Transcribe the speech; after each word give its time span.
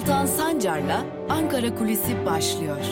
Altan 0.00 0.26
Sancar'la 0.26 1.06
Ankara 1.28 1.74
Kulisi 1.74 2.26
başlıyor. 2.26 2.84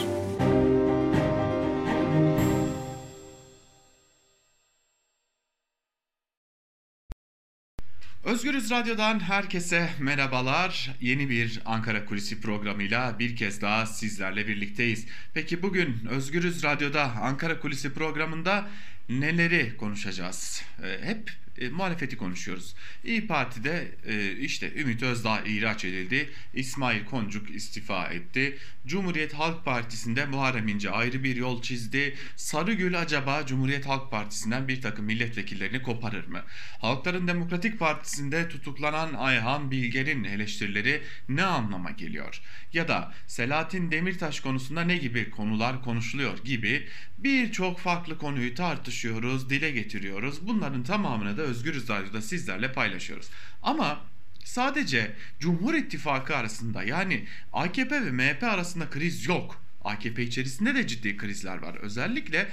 Özgürüz 8.23 8.71
Radyo'dan 8.71 9.19
herkese 9.19 9.89
merhabalar. 9.99 10.91
Yeni 11.01 11.29
bir 11.29 11.61
Ankara 11.65 12.05
Kulisi 12.05 12.41
programıyla 12.41 13.19
bir 13.19 13.35
kez 13.35 13.61
daha 13.61 13.85
sizlerle 13.85 14.47
birlikteyiz. 14.47 15.05
Peki 15.33 15.61
bugün 15.61 16.07
Özgürüz 16.09 16.63
Radyo'da 16.63 17.11
Ankara 17.21 17.59
Kulisi 17.59 17.93
programında 17.93 18.67
neleri 19.09 19.77
konuşacağız? 19.77 20.63
Ee, 20.83 21.05
hep 21.05 21.31
e, 21.59 21.69
muhalefeti 21.69 22.17
konuşuyoruz. 22.17 22.75
İyi 23.03 23.27
Parti'de 23.27 23.91
e, 24.07 24.31
işte 24.31 24.73
Ümit 24.73 25.03
Özdağ 25.03 25.41
ihraç 25.41 25.85
edildi. 25.85 26.29
İsmail 26.53 27.05
Koncuk 27.05 27.49
istifa 27.49 28.07
etti. 28.07 28.57
Cumhuriyet 28.85 29.33
Halk 29.33 29.65
Partisi'nde 29.65 30.25
Muharrem 30.25 30.67
İnce 30.67 30.89
ayrı 30.89 31.23
bir 31.23 31.35
yol 31.35 31.61
çizdi. 31.61 32.15
Sarıgül 32.35 32.99
acaba 32.99 33.45
Cumhuriyet 33.45 33.85
Halk 33.85 34.11
Partisi'nden 34.11 34.67
bir 34.67 34.81
takım 34.81 35.05
milletvekillerini 35.05 35.81
koparır 35.81 36.27
mı? 36.27 36.41
Halkların 36.81 37.27
Demokratik 37.27 37.79
Partisi'nde 37.79 38.49
tutuklanan 38.49 39.13
Ayhan 39.13 39.71
Bilger'in 39.71 40.23
eleştirileri 40.23 41.01
ne 41.29 41.43
anlama 41.43 41.91
geliyor? 41.91 42.41
Ya 42.73 42.87
da 42.87 43.13
Selahattin 43.27 43.91
Demirtaş 43.91 44.39
konusunda 44.39 44.81
ne 44.81 44.97
gibi 44.97 45.29
konular 45.29 45.83
konuşuluyor 45.83 46.43
gibi 46.43 46.87
birçok 47.17 47.79
farklı 47.79 48.17
konuyu 48.17 48.55
tartışıyoruz, 48.55 49.49
dile 49.49 49.71
getiriyoruz. 49.71 50.47
Bunların 50.47 50.83
tamamını 50.83 51.37
da 51.37 51.41
Özgürüz 51.49 51.89
Radyo'da 51.89 52.21
sizlerle 52.21 52.71
paylaşıyoruz. 52.71 53.29
Ama 53.63 54.01
sadece 54.43 55.11
Cumhur 55.39 55.73
İttifakı 55.73 56.35
arasında 56.35 56.83
yani 56.83 57.25
AKP 57.53 58.05
ve 58.05 58.11
MHP 58.11 58.43
arasında 58.43 58.89
kriz 58.89 59.25
yok. 59.25 59.61
AKP 59.83 60.23
içerisinde 60.23 60.75
de 60.75 60.87
ciddi 60.87 61.17
krizler 61.17 61.57
var. 61.57 61.75
Özellikle 61.75 62.47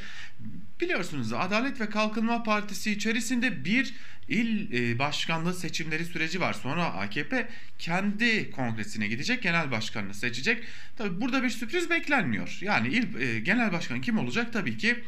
biliyorsunuz 0.81 1.33
Adalet 1.33 1.81
ve 1.81 1.91
Kalkınma 1.91 2.43
Partisi 2.43 2.93
içerisinde 2.93 3.65
bir 3.65 3.95
il 4.29 4.73
e, 4.73 4.99
başkanlığı 4.99 5.55
seçimleri 5.55 6.05
süreci 6.05 6.41
var. 6.41 6.53
Sonra 6.53 6.85
AKP 6.85 7.49
kendi 7.79 8.51
kongresine 8.51 9.09
gidecek, 9.09 9.43
genel 9.43 9.71
başkanını 9.71 10.15
seçecek. 10.15 10.65
Tabi 10.97 11.21
burada 11.21 11.43
bir 11.43 11.51
sürpriz 11.51 11.91
beklenmiyor. 11.91 12.59
Yani 12.61 12.89
il 12.89 13.21
e, 13.21 13.41
genel 13.41 13.73
başkan 13.73 14.01
kim 14.01 14.19
olacak? 14.19 14.53
Tabii 14.53 14.79
ki 14.79 15.05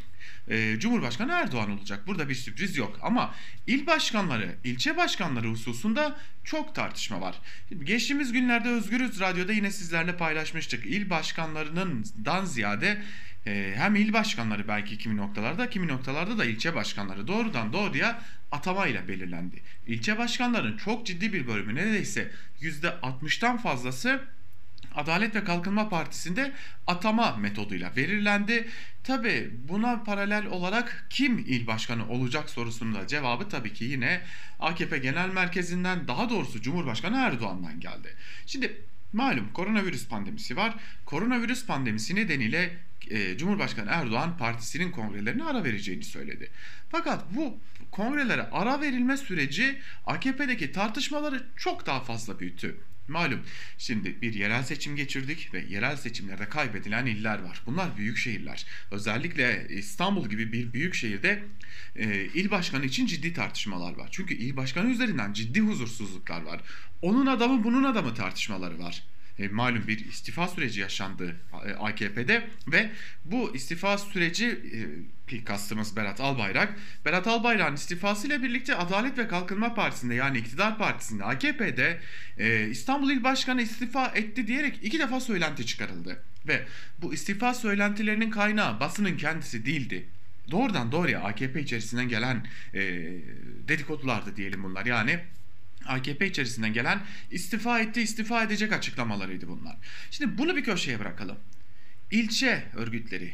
e, 0.49 0.77
Cumhurbaşkanı 0.79 1.33
Erdoğan 1.33 1.71
olacak. 1.71 2.07
Burada 2.07 2.29
bir 2.29 2.35
sürpriz 2.35 2.77
yok. 2.77 2.99
Ama 3.03 3.35
il 3.67 3.87
başkanları, 3.87 4.55
ilçe 4.65 4.97
başkanları 4.97 5.49
hususunda 5.49 6.17
çok 6.45 6.75
tartışma 6.75 7.21
var. 7.21 7.35
geçtiğimiz 7.85 8.33
günlerde 8.33 8.69
Özgürüz 8.69 9.21
Radyo'da 9.21 9.53
yine 9.53 9.71
sizlerle 9.71 10.17
paylaşmıştık. 10.17 10.87
İl 10.87 11.11
başkanlarından 11.11 12.45
ziyade 12.45 13.03
e, 13.47 13.75
hem 13.77 13.97
il 13.97 14.13
başkanları 14.13 14.69
belki 14.69 14.99
kimi 14.99 15.17
noktalarda 15.17 15.71
kimi 15.71 15.89
noktalarda 15.89 16.39
da 16.39 16.45
ilçe 16.45 16.75
başkanları 16.75 17.27
doğrudan 17.27 17.73
doğruya 17.73 18.23
atamayla 18.53 19.09
belirlendi. 19.09 19.63
İlçe 19.87 20.19
başkanlarının 20.19 20.77
çok 20.77 21.07
ciddi 21.07 21.33
bir 21.33 21.47
bölümü 21.47 21.75
neredeyse 21.75 22.31
%60'tan 22.61 23.59
fazlası 23.59 24.21
Adalet 24.99 25.35
ve 25.35 25.45
Kalkınma 25.45 25.89
Partisi'nde 25.89 26.53
atama 26.87 27.37
metoduyla 27.37 27.97
belirlendi. 27.97 28.69
Tabi 29.05 29.51
buna 29.69 30.03
paralel 30.03 30.47
olarak 30.47 31.07
kim 31.11 31.39
il 31.39 31.67
başkanı 31.67 32.09
olacak 32.09 32.51
sorusunun 32.51 32.95
da 32.95 33.07
cevabı 33.07 33.49
tabii 33.49 33.73
ki 33.73 33.85
yine 33.85 34.21
AKP 34.61 34.99
Genel 34.99 35.29
Merkezi'nden 35.29 36.09
daha 36.09 36.31
doğrusu 36.31 36.63
Cumhurbaşkanı 36.63 37.17
Erdoğan'dan 37.17 37.81
geldi. 37.81 38.15
Şimdi 38.47 38.83
malum 39.13 39.53
koronavirüs 39.53 40.09
pandemisi 40.09 40.57
var. 40.57 40.75
Koronavirüs 41.05 41.67
pandemisi 41.67 42.15
nedeniyle 42.15 42.77
e, 43.11 43.39
Cumhurbaşkanı 43.39 43.91
Erdoğan 43.91 44.37
partisinin 44.37 44.91
kongrelerine 44.91 45.45
ara 45.45 45.65
vereceğini 45.65 46.05
söyledi. 46.05 46.51
Fakat 46.89 47.25
bu 47.35 47.59
kongrelere 47.91 48.43
ara 48.43 48.81
verilme 48.81 49.17
süreci 49.17 49.79
AKP'deki 50.07 50.73
tartışmaları 50.73 51.47
çok 51.57 51.87
daha 51.87 52.01
fazla 52.01 52.41
büyüttü. 52.41 52.81
Malum 53.09 53.41
şimdi 53.79 54.23
bir 54.23 54.35
yerel 54.35 54.63
seçim 54.63 54.97
geçirdik 54.97 55.55
ve 55.55 55.65
yerel 55.69 55.97
seçimlerde 55.97 56.49
kaybedilen 56.49 57.07
iller 57.07 57.39
var. 57.39 57.63
Bunlar 57.67 57.97
büyük 57.97 58.19
şehirler. 58.19 58.67
Özellikle 58.91 59.67
İstanbul 59.71 60.29
gibi 60.29 60.53
bir 60.53 60.73
büyük 60.73 60.95
şehirde 60.95 61.45
e, 61.97 62.25
il 62.25 62.51
başkanı 62.51 62.85
için 62.85 63.07
ciddi 63.07 63.33
tartışmalar 63.33 63.97
var. 63.97 64.09
Çünkü 64.13 64.35
il 64.35 64.57
başkanı 64.57 64.91
üzerinden 64.91 65.33
ciddi 65.33 65.61
huzursuzluklar 65.61 66.43
var. 66.43 66.61
Onun 67.03 67.27
adamı 67.27 67.65
bunun 67.65 67.85
adamı 67.85 68.15
tartışmaları 68.15 68.79
var 68.79 69.03
e, 69.39 69.49
malum 69.49 69.87
bir 69.89 70.07
istifa 70.07 70.49
süreci 70.49 70.81
yaşandı 70.81 71.37
e, 71.67 71.73
AKP'de 71.73 72.49
ve 72.69 72.91
bu 73.25 73.57
istifa 73.57 73.99
süreci 73.99 74.47
e, 75.33 75.45
kastımız 75.45 75.97
Berat 75.97 76.21
Albayrak. 76.21 76.75
Berat 77.05 77.27
Albayrak'ın 77.27 77.75
istifasıyla 77.75 78.43
birlikte 78.43 78.77
Adalet 78.77 79.19
ve 79.19 79.29
Kalkınma 79.29 79.75
Partisi'nde 79.75 80.15
yani 80.15 80.39
iktidar 80.39 80.79
partisinde 80.79 81.25
AKP'de 81.25 82.01
İstanbul 82.71 83.11
İl 83.11 83.25
Başkanı 83.25 83.63
istifa 83.63 84.07
etti 84.07 84.47
diyerek 84.47 84.79
iki 84.83 84.99
defa 84.99 85.21
söylenti 85.21 85.67
çıkarıldı. 85.67 86.23
Ve 86.47 86.65
bu 87.03 87.15
istifa 87.15 87.55
söylentilerinin 87.55 88.31
kaynağı 88.31 88.81
basının 88.81 89.17
kendisi 89.17 89.67
değildi 89.67 90.09
doğrudan 90.51 90.93
doğruya 90.93 91.21
AKP 91.21 91.61
içerisinden 91.61 92.09
gelen 92.09 92.47
e, 92.75 92.81
dedikodulardı 93.69 94.37
diyelim 94.37 94.65
bunlar. 94.65 94.87
Yani 94.87 95.21
AKP 95.89 96.27
içerisinden 96.27 96.73
gelen 96.73 97.01
istifa 97.31 97.81
etti 97.81 98.01
istifa 98.03 98.43
edecek 98.43 98.73
açıklamalarıydı 98.73 99.49
bunlar. 99.49 99.77
Şimdi 100.11 100.39
bunu 100.39 100.57
bir 100.57 100.65
köşeye 100.65 101.01
bırakalım. 101.01 101.39
İlçe 102.11 102.65
örgütleri 102.77 103.33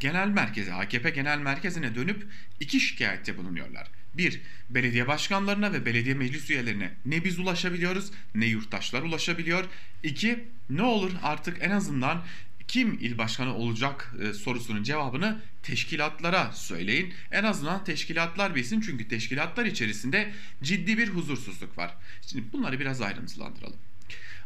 genel 0.00 0.28
merkeze 0.28 0.74
AKP 0.74 1.10
genel 1.10 1.38
merkezine 1.38 1.94
dönüp 1.94 2.26
iki 2.60 2.80
şikayette 2.80 3.36
bulunuyorlar. 3.36 3.90
Bir, 4.14 4.40
belediye 4.70 5.06
başkanlarına 5.06 5.72
ve 5.72 5.86
belediye 5.86 6.14
meclis 6.14 6.50
üyelerine 6.50 6.90
ne 7.06 7.24
biz 7.24 7.38
ulaşabiliyoruz 7.38 8.10
ne 8.34 8.46
yurttaşlar 8.46 9.02
ulaşabiliyor. 9.02 9.64
İki, 10.02 10.44
ne 10.70 10.82
olur 10.82 11.12
artık 11.22 11.56
en 11.60 11.70
azından 11.70 12.24
kim 12.68 12.98
il 13.00 13.18
başkanı 13.18 13.54
olacak 13.54 14.14
e, 14.22 14.32
sorusunun 14.32 14.82
cevabını 14.82 15.40
teşkilatlara 15.62 16.52
söyleyin. 16.52 17.14
En 17.30 17.44
azından 17.44 17.84
teşkilatlar 17.84 18.54
bilsin 18.54 18.80
çünkü 18.80 19.08
teşkilatlar 19.08 19.66
içerisinde 19.66 20.32
ciddi 20.62 20.98
bir 20.98 21.08
huzursuzluk 21.08 21.78
var. 21.78 21.94
Şimdi 22.26 22.44
bunları 22.52 22.80
biraz 22.80 23.00
ayrıntılandıralım. 23.00 23.78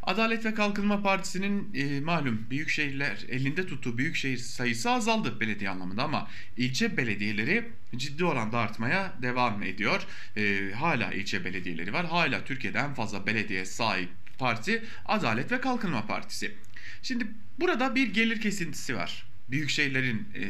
Adalet 0.02 0.44
ve 0.44 0.54
Kalkınma 0.54 1.02
Partisi'nin 1.02 1.74
e, 1.74 2.00
malum 2.00 2.46
büyük 2.50 2.68
şehirler 2.68 3.18
elinde 3.28 3.66
tuttuğu 3.66 3.98
büyük 3.98 4.16
şehir 4.16 4.38
sayısı 4.38 4.90
azaldı 4.90 5.40
belediye 5.40 5.70
anlamında 5.70 6.04
ama 6.04 6.28
ilçe 6.56 6.96
belediyeleri 6.96 7.68
ciddi 7.96 8.24
oranda 8.24 8.58
artmaya 8.58 9.12
devam 9.22 9.62
ediyor. 9.62 10.06
E, 10.36 10.72
hala 10.74 11.12
ilçe 11.12 11.44
belediyeleri 11.44 11.92
var. 11.92 12.06
Hala 12.06 12.44
Türkiye'de 12.44 12.78
en 12.78 12.94
fazla 12.94 13.26
belediye 13.26 13.64
sahip 13.64 14.08
parti 14.40 14.82
Adalet 15.06 15.52
ve 15.52 15.60
Kalkınma 15.60 16.06
Partisi. 16.06 16.54
Şimdi 17.02 17.26
burada 17.60 17.94
bir 17.94 18.14
gelir 18.14 18.40
kesintisi 18.40 18.96
var. 18.96 19.26
Büyük 19.50 19.70
şehirlerin 19.70 20.28
e, 20.34 20.42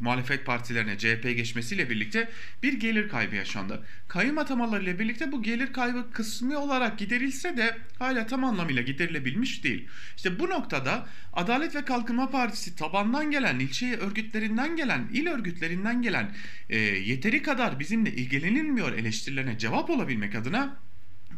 muhalefet 0.00 0.46
partilerine 0.46 0.98
CHP 0.98 1.22
geçmesiyle 1.22 1.90
birlikte 1.90 2.30
bir 2.62 2.72
gelir 2.72 3.08
kaybı 3.08 3.36
yaşandı. 3.36 3.86
Kayyum 4.08 4.38
atamalarıyla 4.38 4.98
birlikte 4.98 5.32
bu 5.32 5.42
gelir 5.42 5.72
kaybı 5.72 6.10
kısmi 6.12 6.56
olarak 6.56 6.98
giderilse 6.98 7.56
de 7.56 7.76
hala 7.98 8.26
tam 8.26 8.44
anlamıyla 8.44 8.82
giderilebilmiş 8.82 9.64
değil. 9.64 9.88
İşte 10.16 10.38
bu 10.38 10.50
noktada 10.50 11.06
Adalet 11.32 11.74
ve 11.74 11.84
Kalkınma 11.84 12.30
Partisi 12.30 12.76
tabandan 12.76 13.30
gelen, 13.30 13.58
ilçe 13.58 13.96
örgütlerinden 13.96 14.76
gelen, 14.76 15.08
il 15.12 15.26
örgütlerinden 15.26 16.02
gelen 16.02 16.34
e, 16.70 16.78
yeteri 16.78 17.42
kadar 17.42 17.80
bizimle 17.80 18.12
ilgilenilmiyor 18.12 18.92
eleştirilerine 18.92 19.58
cevap 19.58 19.90
olabilmek 19.90 20.34
adına 20.34 20.76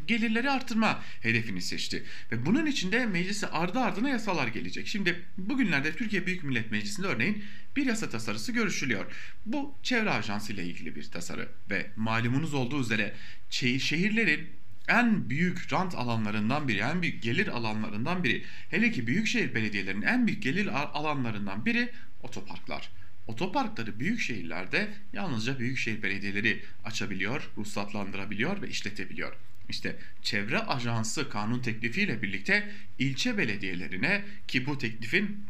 gelirleri 0.09 0.51
artırma 0.51 1.03
hedefini 1.21 1.63
seçti. 1.63 2.05
Ve 2.33 2.47
bunun 2.47 2.67
için 2.67 2.93
de 2.93 3.07
meclise 3.07 3.47
ardı 3.47 3.79
ardına 3.79 4.09
yasalar 4.09 4.47
gelecek. 4.47 4.87
Şimdi 4.87 5.23
bugünlerde 5.39 5.97
Türkiye 5.97 6.27
Büyük 6.27 6.45
Millet 6.45 6.71
Meclisi'nde 6.71 7.07
örneğin 7.07 7.45
bir 7.77 7.87
yasa 7.87 8.11
tasarısı 8.11 8.53
görüşülüyor. 8.53 9.07
Bu 9.47 9.75
çevre 9.83 10.11
ajansı 10.11 10.53
ile 10.53 10.65
ilgili 10.65 10.97
bir 10.97 11.11
tasarı 11.11 11.49
ve 11.71 11.91
malumunuz 11.97 12.55
olduğu 12.55 12.81
üzere 12.81 13.15
şehirlerin 13.51 14.49
en 14.89 15.31
büyük 15.31 15.73
rant 15.73 15.95
alanlarından 15.95 16.69
biri, 16.69 16.79
en 16.79 17.03
büyük 17.03 17.23
gelir 17.23 17.49
alanlarından 17.49 18.25
biri, 18.25 18.45
hele 18.71 18.91
ki 18.91 19.07
büyükşehir 19.07 19.55
belediyelerinin 19.55 20.07
en 20.07 20.27
büyük 20.27 20.43
gelir 20.43 20.67
alanlarından 20.99 21.67
biri 21.67 21.93
otoparklar. 22.23 22.91
Otoparkları 23.27 24.01
büyük 24.01 24.21
şehirlerde 24.21 24.89
yalnızca 25.13 25.59
büyükşehir 25.59 26.03
belediyeleri 26.03 26.63
açabiliyor, 26.85 27.51
ruhsatlandırabiliyor 27.57 28.63
ve 28.63 28.69
işletebiliyor. 28.69 29.37
İşte 29.69 29.97
çevre 30.23 30.59
ajansı 30.59 31.31
kanun 31.31 31.61
teklifiyle 31.61 32.23
birlikte 32.23 32.73
ilçe 32.99 33.39
belediyelerine 33.39 34.25
ki 34.49 34.67
bu 34.67 34.79
teklifin 34.79 35.47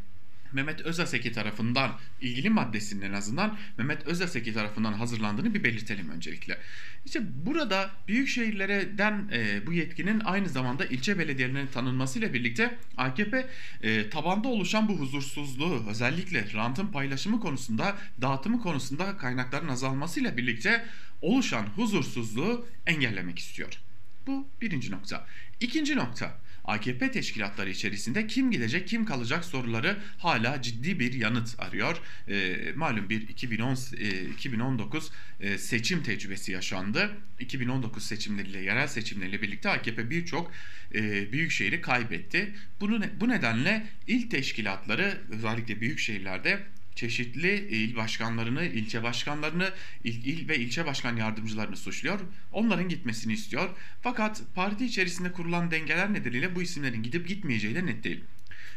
Mehmet 0.53 0.81
Özaseki 0.81 1.33
tarafından 1.33 1.91
ilgili 2.21 2.51
maddesinin 2.51 3.03
en 3.03 3.13
azından 3.13 3.59
Mehmet 3.79 4.07
Özaseki 4.07 4.55
tarafından 4.55 4.93
hazırlandığını 4.93 5.55
bir 5.55 5.65
belirtelim 5.65 6.11
öncelikle. 6.11 6.59
İşte 7.05 7.21
burada 7.47 7.91
büyük 8.09 8.29
şehirlerden 8.29 9.31
e, 9.33 9.67
bu 9.67 9.73
yetkinin 9.73 10.21
aynı 10.21 10.49
zamanda 10.49 10.87
ilçe 10.87 11.19
belediyelerinin 11.19 11.67
tanınmasıyla 11.67 12.35
birlikte 12.35 12.79
AKP 12.97 13.47
e, 13.83 14.11
tabanda 14.11 14.49
oluşan 14.49 14.89
bu 14.89 14.99
huzursuzluğu 14.99 15.85
özellikle 15.89 16.53
rantın 16.55 16.87
paylaşımı 16.87 17.41
konusunda 17.41 17.97
dağıtımı 18.21 18.61
konusunda 18.61 19.17
kaynakların 19.17 19.69
azalmasıyla 19.69 20.37
birlikte 20.37 20.85
oluşan 21.23 21.67
huzursuzluğu 21.67 22.67
engellemek 22.87 23.39
istiyor. 23.39 23.86
Bu 24.27 24.49
birinci 24.61 24.91
nokta. 24.91 25.27
İkinci 25.61 25.97
nokta 25.97 26.39
AKP 26.65 27.11
teşkilatları 27.11 27.71
içerisinde 27.71 28.27
kim 28.27 28.51
gidecek 28.51 28.89
kim 28.89 29.05
kalacak 29.05 29.45
soruları 29.45 29.97
hala 30.19 30.63
ciddi 30.63 31.01
bir 31.01 31.13
yanıt 31.13 31.55
arıyor. 31.59 32.01
E, 32.29 32.57
malum 32.77 33.09
bir 33.09 33.29
2010 33.29 33.77
e, 33.99 34.21
2019 34.21 35.11
e, 35.41 35.59
seçim 35.59 36.03
tecrübesi 36.03 36.53
yaşandı. 36.53 37.11
2019 37.41 38.05
seçimleriyle 38.05 38.61
yerel 38.61 38.87
seçimleriyle 38.87 39.43
birlikte 39.43 39.71
AKP 39.71 40.11
birçok 40.11 40.53
e, 40.95 41.33
büyük 41.33 41.51
şehri 41.51 41.81
kaybetti. 41.81 42.55
Bunu 42.81 43.05
bu 43.21 43.29
nedenle 43.29 43.87
il 44.07 44.31
teşkilatları 44.31 45.21
özellikle 45.31 45.81
büyük 45.81 45.99
şehirlerde 45.99 46.63
çeşitli 46.97 47.69
il 47.71 47.97
başkanlarını, 47.97 48.65
ilçe 48.65 49.03
başkanlarını, 49.03 49.73
il, 50.05 50.25
il 50.25 50.49
ve 50.49 50.59
ilçe 50.59 50.87
başkan 50.87 51.17
yardımcılarını 51.17 51.77
suçluyor. 51.77 52.21
Onların 52.53 52.89
gitmesini 52.89 53.33
istiyor. 53.33 53.71
Fakat 54.03 54.43
parti 54.55 54.85
içerisinde 54.85 55.33
kurulan 55.33 55.71
dengeler 55.71 56.13
nedeniyle 56.13 56.55
bu 56.55 56.63
isimlerin 56.63 57.03
gidip 57.03 57.29
gitmeyeceği 57.29 57.75
de 57.75 57.87
net 57.87 58.05
değil. 58.05 58.25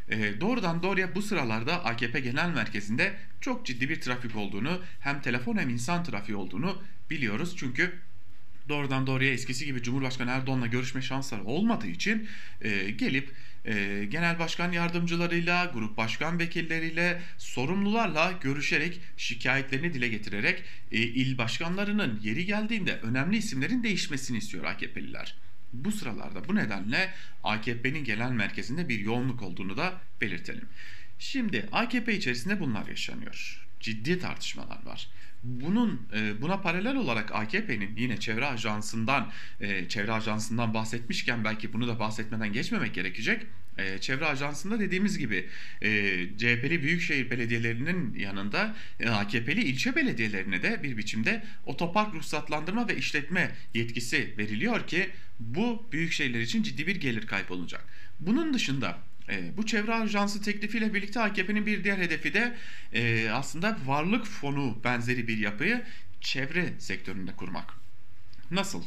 E, 0.10 0.42
doğrudan 0.42 0.84
doğruya 0.84 1.16
bu 1.16 1.22
sıralarda 1.22 1.86
AKP 1.86 2.20
Genel 2.20 2.50
Merkezi'nde 2.50 3.16
çok 3.42 3.66
ciddi 3.66 3.90
bir 3.90 4.02
trafik 4.02 4.36
olduğunu, 4.36 4.82
hem 5.00 5.22
telefon 5.22 5.58
hem 5.58 5.70
insan 5.70 6.04
trafiği 6.04 6.38
olduğunu 6.38 6.84
biliyoruz. 7.10 7.56
Çünkü 7.58 8.00
doğrudan 8.70 9.08
doğruya 9.08 9.34
eskisi 9.34 9.66
gibi 9.66 9.84
Cumhurbaşkanı 9.84 10.32
Erdoğan'la 10.32 10.68
görüşme 10.68 11.02
şansları 11.02 11.44
olmadığı 11.44 11.88
için 11.88 12.30
e, 12.62 12.90
gelip 12.90 13.34
e, 13.66 14.06
genel 14.10 14.40
başkan 14.40 14.72
yardımcılarıyla, 14.72 15.66
grup 15.66 15.98
başkan 15.98 16.40
vekilleriyle, 16.40 17.22
sorumlularla 17.38 18.32
görüşerek, 18.42 19.02
şikayetlerini 19.18 19.94
dile 19.94 20.08
getirerek 20.08 20.64
e, 20.92 20.98
il 20.98 21.38
başkanlarının 21.38 22.20
yeri 22.24 22.46
geldiğinde 22.46 22.96
önemli 22.96 23.38
isimlerin 23.38 23.84
değişmesini 23.84 24.38
istiyor 24.38 24.64
AKP'liler. 24.64 25.36
Bu 25.74 25.92
sıralarda 25.92 26.48
bu 26.48 26.56
nedenle 26.56 27.10
AKP'nin 27.44 28.04
genel 28.04 28.32
merkezinde 28.32 28.90
bir 28.90 29.00
yoğunluk 29.00 29.42
olduğunu 29.42 29.78
da 29.78 29.94
belirtelim. 30.22 30.66
Şimdi 31.20 31.70
AKP 31.72 32.16
içerisinde 32.18 32.60
bunlar 32.60 32.88
yaşanıyor. 32.88 33.66
Ciddi 33.80 34.20
tartışmalar 34.20 34.86
var. 34.86 35.08
Bunun 35.44 36.02
e, 36.16 36.42
buna 36.42 36.62
paralel 36.62 36.96
olarak 36.96 37.36
AKP'nin 37.36 37.96
yine 37.98 38.20
çevre 38.20 38.46
ajansından 38.46 39.32
e, 39.62 39.90
çevre 39.90 40.12
ajansından 40.12 40.74
bahsetmişken 40.74 41.44
belki 41.44 41.74
bunu 41.74 41.88
da 41.88 42.00
bahsetmeden 42.00 42.54
geçmemek 42.54 42.94
gerekecek. 42.94 43.46
E, 43.78 44.00
çevre 44.00 44.26
ajansında 44.26 44.80
dediğimiz 44.80 45.18
gibi 45.18 45.50
CHP'li 46.38 46.84
büyükşehir 46.84 47.30
belediyelerinin 47.32 48.14
yanında 48.20 48.76
AKP'li 49.10 49.64
ilçe 49.64 49.96
belediyelerine 49.96 50.62
de 50.62 50.84
bir 50.84 50.98
biçimde 50.98 51.44
otopark 51.66 52.14
ruhsatlandırma 52.14 52.88
ve 52.88 52.98
işletme 52.98 53.52
yetkisi 53.74 54.34
veriliyor 54.38 54.88
ki 54.88 55.10
bu 55.40 55.88
büyük 55.92 56.12
şehirler 56.12 56.40
için 56.40 56.64
ciddi 56.64 56.88
bir 56.88 56.96
gelir 56.96 57.28
kaybı 57.28 57.54
olacak. 57.54 57.86
Bunun 58.20 58.54
dışında 58.54 58.98
e, 59.30 59.58
bu 59.58 59.66
çevre 59.66 59.94
ajansı 59.94 60.42
teklifiyle 60.42 60.94
birlikte 60.94 61.20
AKP'nin 61.20 61.66
bir 61.66 61.84
diğer 61.84 61.98
hedefi 61.98 62.34
de 62.34 62.58
e, 62.94 63.30
aslında 63.30 63.78
varlık 63.86 64.26
fonu 64.26 64.78
benzeri 64.84 65.28
bir 65.28 65.38
yapıyı 65.38 65.84
çevre 66.22 66.74
sektöründe 66.80 67.32
kurmak. 67.32 67.74
Nasıl? 68.52 68.84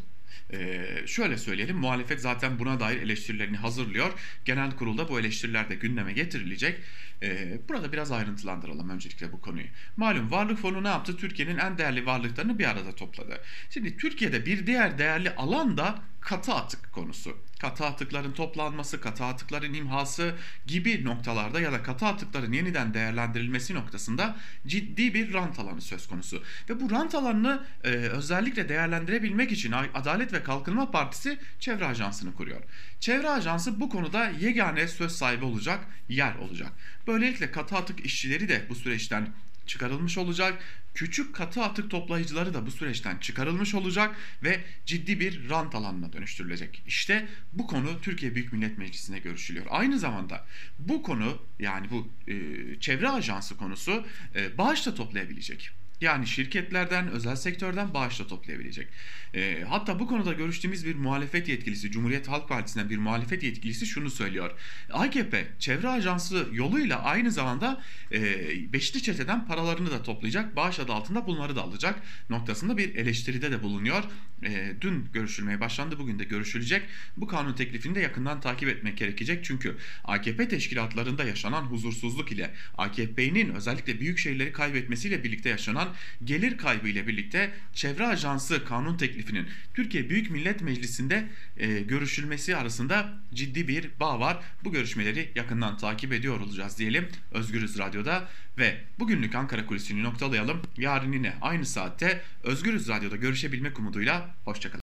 Ee, 0.53 0.87
şöyle 1.07 1.39
söyleyelim 1.39 1.77
muhalefet 1.77 2.21
zaten 2.21 2.59
buna 2.59 2.81
dair 2.81 3.03
eleştirilerini 3.03 3.57
hazırlıyor. 3.57 4.13
Genel 4.45 4.71
kurulda 4.71 5.09
bu 5.09 5.21
eleştiriler 5.21 5.69
de 5.69 5.75
gündeme 5.75 6.13
getirilecek. 6.13 6.81
Ee, 7.23 7.59
burada 7.69 7.93
biraz 7.93 8.13
ayrıntılandıralım 8.13 8.91
öncelikle 8.91 9.33
bu 9.33 9.41
konuyu. 9.41 9.67
Malum 9.97 10.31
varlık 10.31 10.59
fonu 10.59 10.85
ne 10.85 10.89
yaptı? 10.89 11.17
Türkiye'nin 11.17 11.59
en 11.59 11.79
değerli 11.79 12.07
varlıklarını 12.07 12.59
bir 12.59 12.65
arada 12.71 12.95
topladı. 12.95 13.41
Şimdi 13.71 13.97
Türkiye'de 13.97 14.47
bir 14.47 14.67
diğer 14.67 14.99
değerli 14.99 15.31
alan 15.35 15.77
da 15.77 16.03
katı 16.21 16.53
atık 16.53 16.93
konusu. 16.93 17.39
Katı 17.63 17.85
atıkların 17.87 18.33
toplanması, 18.33 19.01
katı 19.01 19.25
atıkların 19.25 19.75
imhası 19.75 20.35
gibi 20.67 21.05
noktalarda 21.05 21.61
ya 21.61 21.73
da 21.73 21.83
katı 21.83 22.07
atıkların 22.07 22.53
yeniden 22.53 22.95
değerlendirilmesi 22.95 23.75
noktasında 23.75 24.37
ciddi 24.67 25.15
bir 25.15 25.33
rant 25.33 25.59
alanı 25.59 25.81
söz 25.81 26.07
konusu. 26.07 26.43
Ve 26.69 26.81
bu 26.81 26.91
rant 26.91 27.15
alanını 27.15 27.65
e, 27.85 27.89
özellikle 27.89 28.69
değerlendirebilmek 28.69 29.53
için 29.53 29.73
Adalet 29.95 30.33
ve 30.33 30.43
Kalkınma 30.43 30.91
Partisi 30.91 31.39
Çevre 31.61 31.87
Ajansı'nı 31.87 32.35
kuruyor. 32.35 32.61
Çevre 33.01 33.29
Ajansı 33.31 33.81
bu 33.81 33.89
konuda 33.89 34.29
yegane 34.29 34.89
söz 34.89 35.13
sahibi 35.13 35.45
olacak 35.45 35.87
yer 36.09 36.35
olacak. 36.35 36.73
Böylelikle 37.07 37.51
katı 37.51 37.77
atık 37.77 38.07
işçileri 38.07 38.49
de 38.49 38.67
bu 38.69 38.75
süreçten 38.75 39.29
çıkarılmış 39.67 40.19
olacak. 40.19 40.63
Küçük 40.95 41.35
katı 41.35 41.63
atık 41.63 41.91
toplayıcıları 41.91 42.55
da 42.55 42.67
bu 42.67 42.71
süreçten 42.71 43.19
çıkarılmış 43.19 43.75
olacak 43.75 44.17
ve 44.43 44.61
ciddi 44.87 45.21
bir 45.21 45.49
rant 45.49 45.75
alanına 45.75 46.13
dönüştürülecek. 46.13 46.83
İşte 46.87 47.29
bu 47.53 47.67
konu 47.67 48.01
Türkiye 48.01 48.35
Büyük 48.35 48.53
Millet 48.53 48.79
Meclisi'nde 48.79 49.19
görüşülüyor. 49.19 49.67
Aynı 49.71 49.99
zamanda 49.99 50.47
bu 50.79 51.03
konu 51.03 51.43
yani 51.59 51.91
bu 51.91 52.09
e, 52.29 52.35
çevre 52.81 53.09
ajansı 53.09 53.57
konusu 53.57 54.07
e, 54.35 54.59
bağış 54.59 54.87
da 54.87 54.95
toplayabilecek. 54.95 55.82
Yani 56.03 56.27
şirketlerden, 56.27 57.09
özel 57.09 57.37
sektörden 57.37 57.95
bağışla 57.95 58.27
toplayabilecek. 58.27 58.89
E, 59.35 59.65
hatta 59.69 59.99
bu 59.99 60.07
konuda 60.07 60.33
görüştüğümüz 60.33 60.87
bir 60.87 60.95
muhalefet 60.95 61.49
yetkilisi, 61.49 61.91
Cumhuriyet 61.91 62.29
Halk 62.29 62.49
Partisi'nden 62.49 62.91
bir 62.91 62.99
muhalefet 62.99 63.43
yetkilisi 63.43 63.87
şunu 63.87 64.11
söylüyor. 64.11 64.51
AKP 64.93 65.47
çevre 65.59 65.89
ajansı 65.89 66.49
yoluyla 66.53 67.03
aynı 67.03 67.31
zamanda 67.31 67.83
e, 68.13 68.73
Beşli 68.73 69.03
Çete'den 69.03 69.47
paralarını 69.47 69.91
da 69.91 70.03
toplayacak, 70.03 70.57
bağış 70.57 70.81
adı 70.81 70.93
altında 70.93 71.27
bunları 71.27 71.57
da 71.57 71.63
alacak 71.63 72.03
noktasında 72.31 72.77
bir 72.77 72.95
eleştiride 72.95 73.51
de 73.51 73.63
bulunuyor. 73.63 74.05
E, 74.45 74.75
dün 74.81 75.09
görüşülmeye 75.13 75.61
başlandı, 75.61 75.99
bugün 75.99 76.19
de 76.19 76.25
görüşülecek. 76.25 76.83
Bu 77.17 77.27
kanun 77.27 77.53
teklifini 77.53 77.95
de 77.95 78.01
yakından 78.01 78.41
takip 78.41 78.69
etmek 78.69 78.99
gerekecek. 78.99 79.45
Çünkü 79.45 79.77
AKP 80.05 80.49
teşkilatlarında 80.49 81.25
yaşanan 81.25 81.63
huzursuzluk 81.63 82.33
ile 82.33 82.51
AKP'nin 82.79 83.55
özellikle 83.55 84.01
büyük 84.01 84.19
şehirleri 84.19 84.53
kaybetmesiyle 84.53 85.25
birlikte 85.25 85.49
yaşanan 85.49 85.89
gelir 86.25 86.57
kaybı 86.57 86.89
ile 86.89 87.07
birlikte 87.07 87.51
çevre 87.75 88.07
ajansı 88.07 88.65
kanun 88.65 88.97
teklifinin 88.97 89.47
Türkiye 89.75 90.11
Büyük 90.11 90.31
Millet 90.31 90.63
Meclisi'nde 90.63 91.29
e, 91.57 91.81
görüşülmesi 91.81 92.57
arasında 92.57 93.15
ciddi 93.35 93.69
bir 93.69 93.91
bağ 94.01 94.21
var. 94.21 94.41
Bu 94.65 94.73
görüşmeleri 94.73 95.33
yakından 95.35 95.77
takip 95.77 96.13
ediyor 96.13 96.41
olacağız 96.41 96.79
diyelim 96.79 97.09
Özgürüz 97.33 97.79
Radyo'da 97.79 98.29
ve 98.59 98.81
bugünlük 98.99 99.35
Ankara 99.35 99.67
Kulisi'ni 99.67 100.03
noktalayalım. 100.03 100.63
Yarın 100.77 101.13
yine 101.13 101.35
aynı 101.41 101.67
saatte 101.67 102.23
Özgürüz 102.43 102.89
Radyo'da 102.89 103.17
görüşebilmek 103.17 103.79
umuduyla 103.79 104.35
hoşçakalın. 104.45 104.82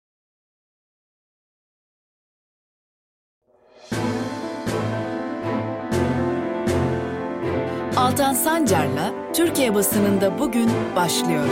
Altan 8.02 8.34
Sancar'la 8.34 9.34
Türkiye 9.34 9.76
basınında 9.76 10.40
bugün 10.40 10.70
başlıyor. 10.96 11.48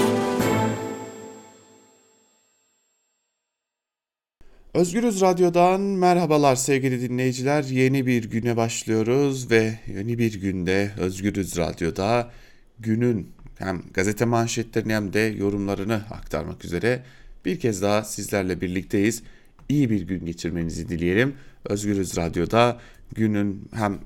Özgürüz 4.73 5.21
Radyo'dan 5.21 5.81
merhabalar 5.81 6.55
sevgili 6.55 7.09
dinleyiciler. 7.09 7.63
Yeni 7.63 8.05
bir 8.05 8.23
güne 8.23 8.57
başlıyoruz 8.57 9.51
ve 9.51 9.79
yeni 9.95 10.19
bir 10.19 10.41
günde 10.41 10.91
Özgürüz 10.97 11.57
Radyo'da 11.57 12.31
günün 12.79 13.31
hem 13.57 13.81
gazete 13.93 14.25
manşetlerini 14.25 14.93
hem 14.93 15.13
de 15.13 15.19
yorumlarını 15.19 16.01
aktarmak 16.11 16.65
üzere 16.65 17.03
bir 17.45 17.59
kez 17.59 17.81
daha 17.81 18.03
sizlerle 18.03 18.61
birlikteyiz. 18.61 19.23
İyi 19.69 19.89
bir 19.89 20.01
gün 20.01 20.25
geçirmenizi 20.25 20.89
dileyelim. 20.89 21.35
Özgürüz 21.65 22.17
Radyo'da 22.17 22.79
günün 23.15 23.69
hem 23.73 23.99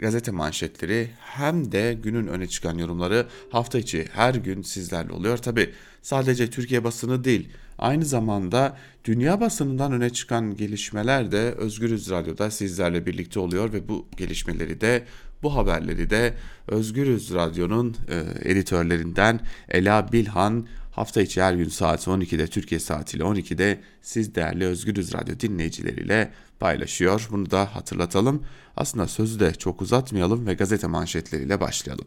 gazete 0.00 0.30
manşetleri 0.30 1.10
hem 1.18 1.72
de 1.72 1.98
günün 2.02 2.26
öne 2.26 2.46
çıkan 2.46 2.78
yorumları 2.78 3.26
hafta 3.50 3.78
içi 3.78 4.08
her 4.12 4.34
gün 4.34 4.62
sizlerle 4.62 5.12
oluyor. 5.12 5.38
Tabi 5.38 5.70
sadece 6.02 6.50
Türkiye 6.50 6.84
basını 6.84 7.24
değil 7.24 7.48
aynı 7.78 8.04
zamanda 8.04 8.76
dünya 9.04 9.40
basınından 9.40 9.92
öne 9.92 10.10
çıkan 10.10 10.56
gelişmeler 10.56 11.32
de 11.32 11.38
Özgürüz 11.38 12.10
Radyo'da 12.10 12.50
sizlerle 12.50 13.06
birlikte 13.06 13.40
oluyor 13.40 13.72
ve 13.72 13.88
bu 13.88 14.06
gelişmeleri 14.16 14.80
de 14.80 15.04
bu 15.42 15.54
haberleri 15.54 16.10
de 16.10 16.34
Özgürüz 16.68 17.34
Radyo'nun 17.34 17.96
e, 18.08 18.50
editörlerinden 18.50 19.40
Ela 19.68 20.12
Bilhan 20.12 20.66
hafta 20.94 21.22
içi 21.22 21.42
her 21.42 21.54
gün 21.54 21.68
saat 21.68 22.06
12'de 22.06 22.46
Türkiye 22.46 22.80
saatiyle 22.80 23.24
12'de 23.24 23.80
siz 24.02 24.34
değerli 24.34 24.64
Özgürüz 24.66 25.14
Radyo 25.14 25.40
dinleyicileriyle 25.40 26.30
paylaşıyor. 26.60 27.28
Bunu 27.30 27.50
da 27.50 27.74
hatırlatalım. 27.74 28.42
Aslında 28.76 29.08
sözü 29.08 29.40
de 29.40 29.52
çok 29.54 29.82
uzatmayalım 29.82 30.46
ve 30.46 30.54
gazete 30.54 30.86
manşetleriyle 30.86 31.60
başlayalım. 31.60 32.06